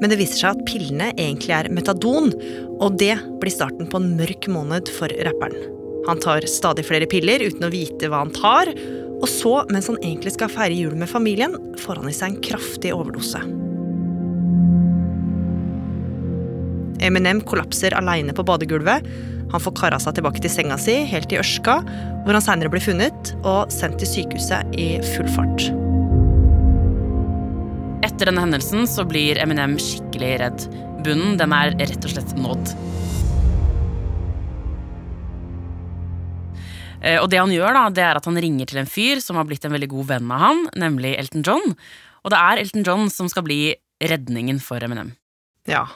Men 0.00 0.10
det 0.10 0.18
viser 0.20 0.40
seg 0.40 0.56
at 0.56 0.64
pillene 0.68 1.12
egentlig 1.12 1.52
er 1.56 1.70
metadon, 1.72 2.32
og 2.80 2.96
det 3.00 3.14
blir 3.40 3.52
starten 3.52 3.88
på 3.88 4.00
en 4.00 4.14
mørk 4.18 4.48
måned 4.52 4.90
for 4.96 5.12
rapperen. 5.28 5.70
Han 6.08 6.20
tar 6.20 6.44
stadig 6.50 6.84
flere 6.88 7.08
piller 7.08 7.44
uten 7.44 7.64
å 7.64 7.72
vite 7.72 8.10
hva 8.12 8.24
han 8.24 8.32
tar, 8.34 8.72
og 9.14 9.28
så, 9.30 9.54
mens 9.72 9.88
han 9.88 10.00
egentlig 10.02 10.34
skal 10.34 10.52
feire 10.52 10.76
jul 10.76 10.96
med 11.00 11.08
familien, 11.08 11.54
får 11.80 12.02
han 12.02 12.10
i 12.10 12.16
seg 12.16 12.34
en 12.34 12.42
kraftig 12.44 12.92
overdose. 12.96 13.40
Eminem 17.04 17.40
kollapser 17.44 17.96
aleine 17.96 18.34
på 18.36 18.44
badegulvet. 18.44 19.06
Han 19.54 19.62
får 19.62 19.76
kara 19.78 20.00
seg 20.02 20.16
tilbake 20.16 20.40
til 20.42 20.50
senga 20.50 20.74
si, 20.82 20.96
helt 21.06 21.30
i 21.30 21.38
Ørska, 21.38 21.76
hvor 22.24 22.34
han 22.34 22.42
seinere 22.42 22.72
blir 22.72 22.82
funnet 22.82 23.28
og 23.46 23.70
sendt 23.70 24.00
til 24.02 24.10
sykehuset 24.10 24.72
i 24.74 24.88
full 25.14 25.28
fart. 25.30 25.68
Etter 28.02 28.26
denne 28.26 28.42
hendelsen 28.42 28.82
så 28.90 29.04
blir 29.06 29.38
Eminem 29.38 29.76
skikkelig 29.78 30.32
redd. 30.42 30.66
Bunnen 31.06 31.38
den 31.38 31.54
er 31.54 31.70
rett 31.78 32.02
og 32.02 32.10
slett 32.16 32.34
nådd. 32.34 32.74
Eh, 37.04 37.20
Og 37.22 37.30
det 37.30 37.38
han 37.38 37.54
gjør, 37.54 37.78
da, 37.78 37.86
det 37.94 38.04
er 38.08 38.18
at 38.18 38.26
han 38.26 38.40
ringer 38.42 38.66
til 38.66 38.82
en 38.82 38.90
fyr 38.90 39.22
som 39.22 39.38
har 39.38 39.46
blitt 39.46 39.64
en 39.68 39.74
veldig 39.76 39.92
god 39.94 40.10
venn 40.16 40.34
av 40.34 40.48
han, 40.48 40.66
nemlig 40.82 41.14
Elton 41.20 41.46
John. 41.46 41.76
Og 42.24 42.34
det 42.34 42.42
er 42.42 42.64
Elton 42.64 42.86
John 42.90 43.06
som 43.12 43.30
skal 43.30 43.46
bli 43.46 43.60
redningen 44.02 44.58
for 44.58 44.82
Eminem. 44.82 45.14
Ja, 45.70 45.86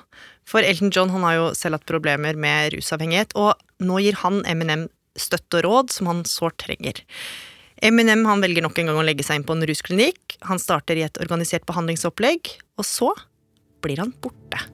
for 0.48 0.64
Elton 0.64 0.92
John 0.94 1.12
han 1.12 1.26
har 1.26 1.37
jo 1.37 1.48
selv 1.56 1.78
hatt 1.78 1.88
problemer 1.88 2.38
med 2.40 2.72
rusavhengighet, 2.76 3.37
og 3.37 3.58
nå 3.84 4.00
gir 4.04 4.16
han 4.22 4.40
Eminem 4.48 4.87
støtte 5.18 5.61
og 5.61 5.66
råd 5.66 5.92
som 5.92 6.08
han 6.11 6.24
sårt 6.28 6.61
trenger. 6.64 7.02
Eminem 7.84 8.24
han 8.26 8.42
velger 8.42 8.64
nok 8.64 8.78
en 8.80 8.90
gang 8.90 8.98
å 8.98 9.04
legge 9.06 9.26
seg 9.26 9.38
inn 9.38 9.46
på 9.46 9.54
en 9.54 9.66
rusklinikk. 9.68 10.38
Han 10.48 10.58
starter 10.62 10.98
i 10.98 11.04
et 11.06 11.20
organisert 11.22 11.66
behandlingsopplegg, 11.68 12.50
og 12.78 12.87
så 12.87 13.12
blir 13.84 14.02
han 14.02 14.14
borte. 14.22 14.64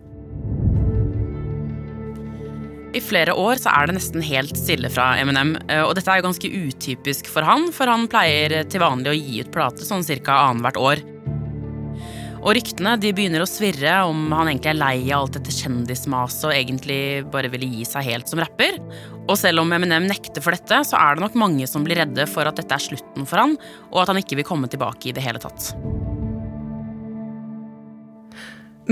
I 2.94 3.00
flere 3.02 3.34
år 3.34 3.58
så 3.58 3.72
er 3.74 3.88
det 3.90 3.96
nesten 3.96 4.22
helt 4.22 4.54
stille 4.56 4.87
fra 4.94 5.16
Eminem, 5.18 5.56
eh, 5.66 5.82
og 5.82 5.96
dette 5.98 6.12
er 6.12 6.20
jo 6.20 6.28
ganske 6.28 6.50
utypisk 6.68 7.26
for 7.26 7.42
han, 7.42 7.66
for 7.74 7.90
han 7.90 8.06
pleier 8.10 8.60
til 8.70 8.84
vanlig 8.84 9.10
å 9.10 9.16
gi 9.18 9.42
ut 9.42 9.50
plate 9.52 9.82
sånn 9.82 10.06
ca. 10.22 10.38
annethvert 10.46 10.78
år. 10.78 11.02
Og 12.44 12.52
ryktene 12.59 12.98
de 13.00 13.09
begynner 13.16 13.40
å 13.40 13.48
svirre 13.48 13.92
om 14.04 14.26
han 14.37 14.50
egentlig 14.50 14.74
er 14.74 14.76
lei 14.76 14.98
av 15.09 15.22
alt 15.22 15.38
dette 15.38 15.52
kjendismaset 15.57 16.44
og 16.44 16.52
egentlig 16.52 16.98
bare 17.33 17.48
ville 17.48 17.70
gi 17.72 17.87
seg 17.88 18.04
helt 18.04 18.28
som 18.28 18.42
rapper. 18.42 18.76
Og 19.24 19.38
selv 19.40 19.62
om 19.62 19.72
Eminem 19.72 20.04
nekter 20.11 20.44
for 20.44 20.52
dette, 20.52 20.83
så 20.85 20.98
er 21.00 21.16
det 21.16 21.24
nok 21.24 21.38
mange 21.40 21.64
som 21.70 21.87
blir 21.87 22.02
redde 22.02 22.26
for 22.28 22.44
at 22.44 22.61
dette 22.61 22.76
er 22.76 22.85
slutten 22.85 23.24
for 23.24 23.40
han, 23.40 23.57
og 23.88 24.02
at 24.02 24.12
han 24.12 24.20
ikke 24.20 24.37
vil 24.42 24.48
komme 24.50 24.68
tilbake 24.68 25.09
i 25.09 25.16
det 25.16 25.24
hele 25.24 25.40
tatt. 25.40 25.72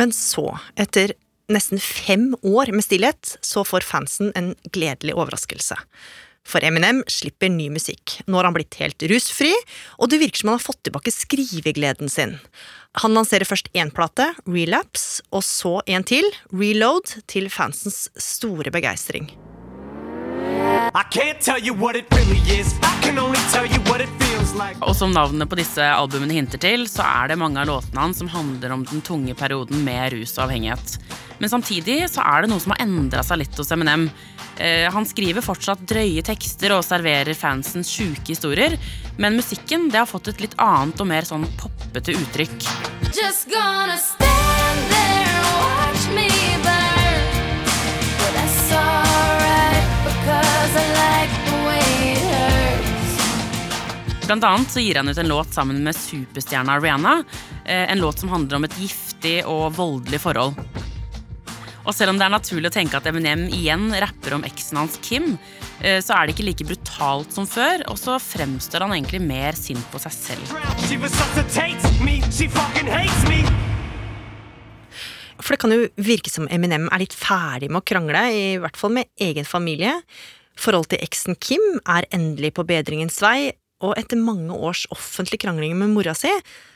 Men 0.00 0.16
så, 0.16 0.46
etter 0.80 1.12
nesten 1.52 1.82
fem 1.84 2.30
år 2.40 2.72
med 2.72 2.88
stillhet, 2.88 3.36
så 3.44 3.68
får 3.68 3.84
fansen 3.84 4.32
en 4.32 4.54
gledelig 4.72 5.12
overraskelse. 5.12 5.76
For 6.48 6.64
Eminem 6.64 7.02
slipper 7.10 7.52
ny 7.52 7.68
musikk. 7.72 8.18
Nå 8.26 8.38
har 8.38 8.48
han 8.48 8.56
blitt 8.56 8.78
helt 8.80 9.02
rusfri, 9.10 9.52
og 9.98 10.10
det 10.10 10.20
virker 10.22 10.42
som 10.42 10.52
han 10.52 10.58
har 10.58 10.66
fått 10.66 10.82
tilbake 10.88 11.14
skrivegleden 11.14 12.10
sin. 12.12 12.36
Han 13.00 13.14
lanserer 13.16 13.48
først 13.48 13.70
én 13.78 13.92
plate, 13.94 14.32
Relapse, 14.48 15.22
og 15.32 15.46
så 15.46 15.78
en 15.86 16.04
til, 16.04 16.26
Reload, 16.52 17.16
til 17.30 17.48
fansens 17.52 18.08
store 18.20 18.74
begeistring. 18.74 19.30
Og 24.82 24.94
som 24.96 25.12
navnet 25.14 25.48
på 25.48 25.58
disse 25.58 25.84
albumene 25.84 26.34
hinter 26.36 26.60
til, 26.62 26.86
så 26.90 27.04
er 27.06 27.32
det 27.32 27.38
mange 27.40 27.60
av 27.62 27.68
låtene 27.70 28.02
hans 28.02 28.18
som 28.20 28.30
handler 28.32 28.74
om 28.74 28.84
den 28.88 29.02
tunge 29.04 29.34
perioden 29.38 29.84
med 29.86 30.12
rus 30.16 30.34
og 30.36 30.46
avhengighet. 30.48 30.96
Men 31.38 31.50
samtidig 31.50 31.98
så 32.10 32.24
er 32.24 32.44
det 32.44 32.52
noe 32.52 32.62
som 32.62 32.74
har 32.74 32.82
endra 32.84 33.24
seg 33.26 33.42
litt 33.42 33.58
hos 33.58 33.72
Eminem. 33.74 34.08
Eh, 34.58 34.88
han 34.92 35.06
skriver 35.08 35.44
fortsatt 35.44 35.86
drøye 35.88 36.22
tekster 36.26 36.74
og 36.76 36.84
serverer 36.86 37.38
fansens 37.38 37.90
sjuke 37.90 38.34
historier, 38.34 38.76
men 39.18 39.38
musikken 39.38 39.88
det 39.90 40.02
har 40.02 40.10
fått 40.10 40.32
et 40.34 40.44
litt 40.44 40.58
annet 40.62 41.02
og 41.02 41.10
mer 41.10 41.26
sånn 41.28 41.48
poppete 41.60 42.14
uttrykk. 42.18 42.58
Just 43.12 43.50
gonna 43.50 43.98
stand 43.98 44.31
Blant 54.26 54.44
annet 54.44 54.70
så 54.70 54.80
gir 54.80 54.94
han 55.00 55.08
ut 55.08 55.18
en 55.18 55.28
låt 55.28 55.54
sammen 55.54 55.82
med 55.84 55.96
superstjerna 55.96 56.78
Rihanna. 56.80 57.24
eh, 57.64 57.90
En 57.90 57.98
låt 57.98 58.18
som 58.18 58.28
handler 58.28 58.56
om 58.56 58.64
et 58.64 58.78
giftig 58.78 59.44
og 59.46 59.72
voldelig 59.74 60.20
forhold. 60.20 60.54
Og 61.82 61.94
selv 61.94 62.12
om 62.12 62.18
det 62.18 62.28
er 62.28 62.30
naturlig 62.30 62.70
å 62.70 62.74
tenke 62.76 62.96
at 62.96 63.06
Eminem 63.10 63.48
igjen 63.50 63.88
rapper 63.90 64.36
om 64.36 64.44
eksen 64.46 64.78
hans 64.78 64.98
Kim, 65.02 65.36
eh, 65.80 65.98
så 65.98 66.14
er 66.14 66.26
det 66.26 66.36
ikke 66.36 66.46
like 66.46 66.66
brutalt 66.68 67.32
som 67.34 67.48
før, 67.50 67.82
og 67.90 67.98
så 67.98 68.20
fremstår 68.22 68.86
han 68.86 68.94
egentlig 68.94 69.20
mer 69.24 69.58
sint 69.58 69.82
på 69.90 69.98
seg 69.98 70.14
selv. 70.14 70.46
For 75.42 75.56
det 75.56 75.58
kan 75.64 75.74
jo 75.74 75.88
virke 75.98 76.30
som 76.30 76.46
Eminem 76.46 76.86
er 76.92 77.02
litt 77.02 77.16
ferdig 77.18 77.68
med 77.68 77.82
å 77.82 77.84
krangle, 77.90 78.22
i 78.30 78.58
hvert 78.62 78.78
fall 78.78 78.94
med 78.94 79.10
egen 79.18 79.44
familie. 79.44 79.96
Forholdet 80.54 80.94
til 80.94 81.02
eksen 81.08 81.34
Kim 81.42 81.80
er 81.82 82.06
endelig 82.14 82.52
på 82.54 82.62
bedringens 82.68 83.18
vei, 83.24 83.50
og 83.82 83.96
etter 83.98 84.16
mange 84.16 84.54
års 84.54 84.86
offentlig 84.94 85.42
krangling 85.42 85.74
med 85.78 85.92
mora 85.92 86.14
si, 86.14 86.30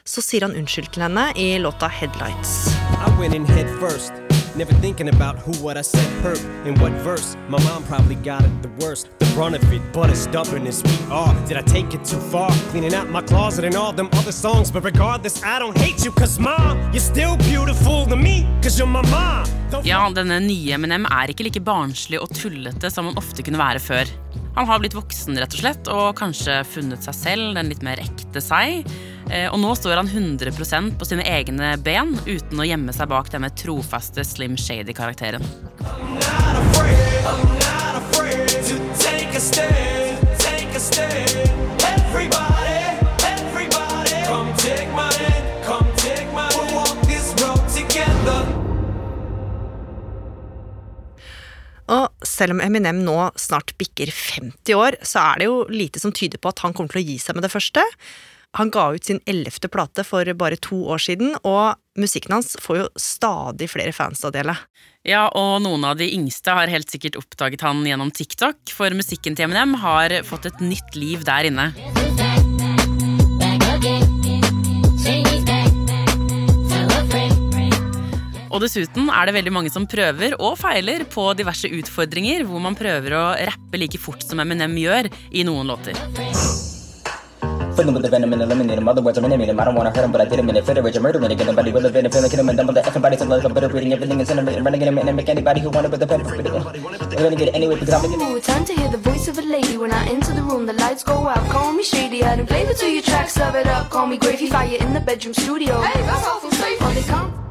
så 0.04 0.22
sier 0.22 0.46
han 0.46 0.56
unnskyld 0.58 0.92
til 0.94 1.06
henne 1.06 1.30
i 1.38 1.54
låta 1.62 1.88
Headlights. 1.88 2.74
I 2.98 3.10
went 3.18 3.34
in 3.34 3.46
head 3.46 3.70
first, 3.80 4.12
never 4.56 4.74
thinking 4.82 5.08
about 5.08 5.38
who 5.38 5.52
what 5.64 5.76
I 5.76 5.82
said 5.82 6.06
hurt 6.22 6.42
in 6.66 6.74
what 6.82 6.92
verse. 7.04 7.36
My 7.48 7.62
mom 7.64 7.84
probably 7.84 8.16
got 8.16 8.42
it 8.44 8.62
the 8.62 8.72
worst, 8.84 9.08
the 9.18 9.26
brunt 9.34 9.54
of 9.54 9.72
it, 9.72 9.82
but 9.92 10.10
as 10.10 10.22
stubborn 10.22 10.66
as 10.66 10.82
we 10.82 10.96
are. 11.10 11.34
Did 11.46 11.56
I 11.56 11.62
take 11.62 11.94
it 11.94 12.04
too 12.04 12.20
far? 12.32 12.50
Cleaning 12.70 12.94
out 12.94 13.08
my 13.10 13.22
closet 13.22 13.64
and 13.64 13.76
all 13.76 13.92
them 13.92 14.08
other 14.12 14.32
songs, 14.32 14.70
but 14.70 14.84
regardless, 14.84 15.42
I 15.42 15.58
don't 15.58 15.78
hate 15.78 16.04
you, 16.04 16.12
cause 16.12 16.38
mom, 16.38 16.78
you're 16.92 17.00
still 17.00 17.36
beautiful 17.36 18.06
to 18.06 18.16
me, 18.16 18.46
cause 18.62 18.78
you're 18.78 18.90
my 18.90 19.02
mom. 19.10 19.46
Ja, 19.84 20.06
denne 20.14 20.38
nye 20.40 20.74
Eminem 20.74 21.06
er 21.10 21.30
ikke 21.32 21.44
like 21.46 21.60
barnslig 21.60 22.20
og 22.22 22.30
tullete 22.34 22.90
som 22.90 23.10
han 23.10 23.18
ofte 23.18 23.42
kunne 23.46 23.58
være 23.60 23.82
før. 23.82 24.10
Han 24.56 24.66
har 24.68 24.78
blitt 24.80 24.94
voksen 24.96 25.36
rett 25.36 25.52
og 25.52 25.60
slett, 25.60 25.88
og 25.92 26.14
kanskje 26.16 26.62
funnet 26.64 27.04
seg 27.04 27.16
selv, 27.18 27.50
den 27.58 27.68
litt 27.68 27.82
mer 27.84 28.00
ekte 28.00 28.40
seg. 28.40 28.86
Eh, 29.28 29.50
Og 29.52 29.58
nå 29.60 29.74
står 29.76 30.00
han 30.00 30.08
100% 30.08 30.96
på 30.96 31.08
sine 31.08 31.26
egne 31.28 31.74
ben, 31.76 32.14
uten 32.24 32.62
å 32.62 32.64
gjemme 32.64 32.94
seg 32.96 33.10
bak 33.12 33.28
denne 33.34 33.50
trofaste 33.52 34.24
Slim 34.24 34.56
Shady-karakteren. 34.56 35.44
Og 51.86 52.15
selv 52.36 52.56
om 52.56 52.62
Eminem 52.62 53.02
nå 53.06 53.16
snart 53.40 53.74
bikker 53.80 54.12
50 54.12 54.76
år, 54.76 55.00
så 55.02 55.24
er 55.32 55.40
det 55.42 55.50
jo 55.50 55.60
lite 55.72 56.02
som 56.02 56.14
tyder 56.14 56.40
på 56.40 56.52
at 56.52 56.62
han 56.64 56.76
kommer 56.76 56.92
til 56.92 57.02
å 57.02 57.06
gi 57.08 57.18
seg 57.22 57.38
med 57.38 57.46
det 57.46 57.52
første. 57.54 57.84
Han 58.56 58.70
ga 58.72 58.86
ut 58.94 59.04
sin 59.04 59.20
ellevte 59.28 59.68
plate 59.68 60.04
for 60.06 60.28
bare 60.38 60.56
to 60.64 60.78
år 60.92 61.02
siden, 61.02 61.34
og 61.44 61.76
musikken 62.00 62.38
hans 62.38 62.54
får 62.62 62.78
jo 62.78 62.86
stadig 63.00 63.68
flere 63.72 63.92
fans 63.96 64.24
å 64.24 64.32
dele. 64.32 64.56
Ja, 65.06 65.26
og 65.28 65.60
noen 65.66 65.84
av 65.86 65.98
de 66.00 66.08
yngste 66.16 66.56
har 66.56 66.72
helt 66.72 66.90
sikkert 66.90 67.18
oppdaget 67.20 67.66
han 67.66 67.84
gjennom 67.86 68.12
TikTok, 68.14 68.62
for 68.72 68.96
musikken 68.96 69.36
til 69.36 69.50
Eminem 69.50 69.76
har 69.84 70.16
fått 70.26 70.48
et 70.50 70.64
nytt 70.64 70.96
liv 70.96 71.26
der 71.28 71.50
inne. 71.52 71.70
Og 78.56 78.62
dessuten 78.64 79.10
er 79.12 79.28
det 79.28 79.34
veldig 79.36 79.50
mange 79.52 79.68
som 79.68 79.84
prøver 79.84 80.32
og 80.40 80.54
feiler 80.56 81.02
på 81.12 81.26
diverse 81.36 81.68
utfordringer, 81.68 82.46
hvor 82.48 82.62
man 82.64 82.76
prøver 82.78 83.12
å 83.12 83.24
rappe 83.50 83.76
like 83.76 84.00
fort 84.00 84.24
som 84.24 84.40
Eminem 84.40 84.78
gjør 84.80 85.10
i 85.12 85.44
noen 85.44 85.68
låter. 85.68 85.92
Filling 87.76 87.92
with 87.92 88.04
the 88.04 88.08
venom 88.08 88.32
and 88.32 88.40
eliminate 88.40 88.78
him. 88.78 88.88
Other 88.88 89.02
words, 89.02 89.18
eliminate 89.18 89.50
him. 89.50 89.60
I 89.60 89.64
don't 89.66 89.74
wanna 89.74 89.90
hurt 89.90 90.06
him, 90.06 90.10
but 90.10 90.22
I 90.22 90.24
did 90.24 90.38
him 90.38 90.48
in 90.48 90.56
a. 90.56 90.62
Murder 90.62 91.20
him. 91.20 91.36
Get 91.36 91.46
nobody 91.46 91.70
will 91.70 91.82
live 91.82 91.96
in 91.96 92.06
a 92.06 92.08
feeling, 92.08 92.30
kill 92.30 92.40
him, 92.40 92.48
and 92.48 92.56
dumb 92.56 92.72
the 92.72 92.80
effing 92.80 93.02
bodies 93.02 93.20
of 93.20 93.28
love. 93.28 93.52
Better 93.52 93.68
reading 93.68 93.92
everything 93.92 94.18
and 94.20 94.26
sending 94.26 94.48
it 94.48 94.56
and 94.56 94.82
him 94.82 94.98
and 94.98 95.16
make 95.16 95.28
anybody 95.28 95.60
who 95.60 95.68
wanted 95.68 95.90
with 95.90 96.00
the 96.00 96.06
pen. 96.06 96.24
We're 96.24 97.24
gonna 97.24 97.36
get 97.36 97.48
it 97.48 97.54
anyway 97.54 97.78
because 97.78 98.02
I'm 98.02 98.22
Ooh, 98.22 98.40
time 98.40 98.64
to 98.64 98.72
hear 98.72 98.88
the 98.88 98.96
voice 98.96 99.28
of 99.28 99.36
a 99.36 99.42
lady 99.42 99.76
when 99.76 99.92
I 99.92 100.08
enter 100.08 100.32
the 100.32 100.42
room. 100.42 100.64
The 100.64 100.72
lights 100.72 101.04
go 101.04 101.28
out. 101.28 101.46
Call 101.50 101.74
me 101.74 101.84
shady. 101.84 102.22
Adding 102.22 102.46
flavor 102.46 102.72
to 102.72 102.90
your 102.90 103.02
tracks. 103.02 103.34
Serve 103.34 103.56
it 103.56 103.66
up. 103.66 103.90
Call 103.90 104.06
me 104.06 104.16
gravy. 104.16 104.48
Fire 104.48 104.78
in 104.80 104.94
the 104.94 105.00
bedroom 105.00 105.34
studio. 105.34 105.78
Hey, 105.82 106.00
that's 106.00 106.26
awful 106.26 106.50
safe. 106.52 106.78
Come. 107.08 107.45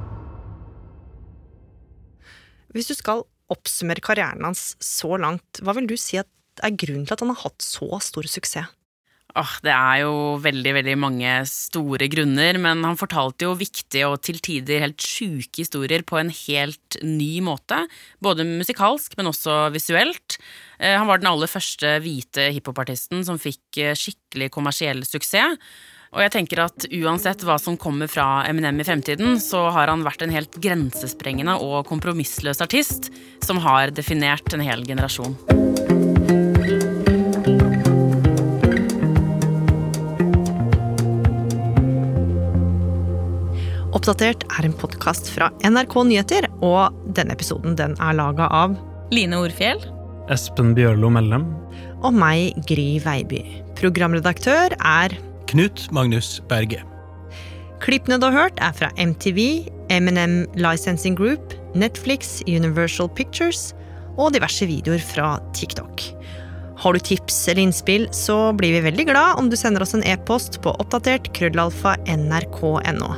Hvis 2.75 2.91
du 2.91 2.95
skal 2.97 3.23
oppsummere 3.53 4.03
karrieren 4.03 4.43
hans 4.43 4.73
så 4.83 5.15
langt, 5.21 5.61
hva 5.63 5.75
vil 5.77 5.87
du 5.87 5.95
si 5.99 6.19
er 6.19 6.27
grunnen 6.75 7.05
til 7.07 7.15
at 7.15 7.21
han 7.23 7.31
har 7.31 7.45
hatt 7.45 7.63
så 7.63 7.87
stor 8.03 8.27
suksess? 8.27 8.73
Oh, 9.35 9.51
det 9.65 9.71
er 9.73 9.97
jo 10.05 10.11
veldig, 10.39 10.71
veldig 10.77 10.93
mange 10.95 11.31
store 11.51 12.07
grunner, 12.07 12.55
men 12.61 12.85
han 12.87 12.95
fortalte 12.95 13.43
jo 13.43 13.57
viktige 13.59 14.07
og 14.07 14.21
til 14.23 14.39
tider 14.39 14.85
helt 14.85 15.03
sjuke 15.03 15.59
historier 15.59 16.05
på 16.07 16.21
en 16.21 16.31
helt 16.31 16.95
ny 17.03 17.41
måte. 17.43 17.81
Både 18.23 18.45
musikalsk, 18.47 19.17
men 19.19 19.27
også 19.33 19.57
visuelt. 19.75 20.37
Eh, 20.79 20.95
Han 20.95 21.09
var 21.11 21.19
den 21.19 21.27
aller 21.27 21.51
første 21.51 21.97
hvite 21.99 22.47
hiphopartisten 22.55 23.27
som 23.27 23.35
fikk 23.35 23.81
eh, 23.83 23.91
skikkelig 23.99 24.53
kommersiell 24.55 25.03
suksess. 25.03 25.59
Og 26.15 26.21
jeg 26.23 26.31
tenker 26.31 26.61
at 26.63 26.85
uansett 26.95 27.41
hva 27.43 27.57
som 27.59 27.75
kommer 27.75 28.07
fra 28.07 28.45
Eminem 28.47 28.79
i 28.79 28.85
fremtiden, 28.87 29.35
så 29.43 29.65
har 29.75 29.91
han 29.91 30.05
vært 30.05 30.23
en 30.23 30.31
helt 30.31 30.53
grensesprengende 30.63 31.57
og 31.59 31.89
kompromissløs 31.89 32.63
artist 32.63 33.09
som 33.43 33.59
har 33.59 33.91
definert 33.91 34.55
en 34.55 34.63
hel 34.63 34.85
generasjon. 34.87 35.35
Oppdatert 43.95 44.47
er 44.55 44.69
en 44.69 44.79
podkast 44.79 45.27
fra 45.35 45.51
NRK 45.67 45.99
Nyheter, 46.07 46.47
og 46.63 46.95
denne 47.17 47.35
episoden 47.35 47.75
den 47.75 47.99
er 47.99 48.15
laga 48.15 48.47
av 48.55 48.79
Line 49.11 49.43
Orfjell. 49.43 49.83
Espen 50.31 50.71
Bjørlo 50.77 51.11
Mellem. 51.11 51.51
og 52.05 52.13
meg, 52.13 52.53
Gry 52.69 53.01
Veiby. 53.03 53.43
Programredaktør 53.75 54.75
er 54.79 55.15
Knut 55.47 55.87
Magnus 55.91 56.41
Berge. 56.49 56.81
Klippene 57.83 58.17
du 58.17 58.25
har 58.29 58.35
hørt, 58.35 58.59
er 58.63 58.73
fra 58.73 58.89
MTV, 58.97 59.67
M&M 59.93 60.45
Licensing 60.57 61.15
Group, 61.17 61.53
Netflix, 61.75 62.39
Universal 62.47 63.09
Pictures 63.13 63.73
og 64.17 64.33
diverse 64.33 64.65
videoer 64.65 65.03
fra 65.03 65.35
TikTok. 65.53 66.01
Har 66.81 66.93
du 66.93 66.99
tips 66.99 67.37
eller 67.47 67.67
innspill, 67.67 68.07
så 68.11 68.51
blir 68.57 68.75
vi 68.75 68.83
veldig 68.89 69.05
glad 69.11 69.39
om 69.39 69.49
du 69.51 69.55
sender 69.59 69.85
oss 69.85 69.95
en 69.95 70.03
e-post 70.07 70.59
på 70.63 70.73
oppdatert 70.81 71.31
krøllalfa 71.35 71.95
nrk.no. 72.09 73.11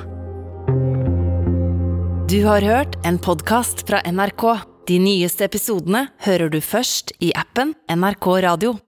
Du 2.27 2.41
har 2.43 2.65
hørt 2.65 2.97
en 3.07 3.17
podkast 3.23 3.85
fra 3.87 4.01
NRK. 4.03 4.43
De 4.87 4.99
nyeste 4.99 5.47
episodene 5.47 6.09
hører 6.25 6.51
du 6.51 6.59
først 6.63 7.13
i 7.23 7.31
appen 7.39 7.71
NRK 7.87 8.27
Radio. 8.43 8.75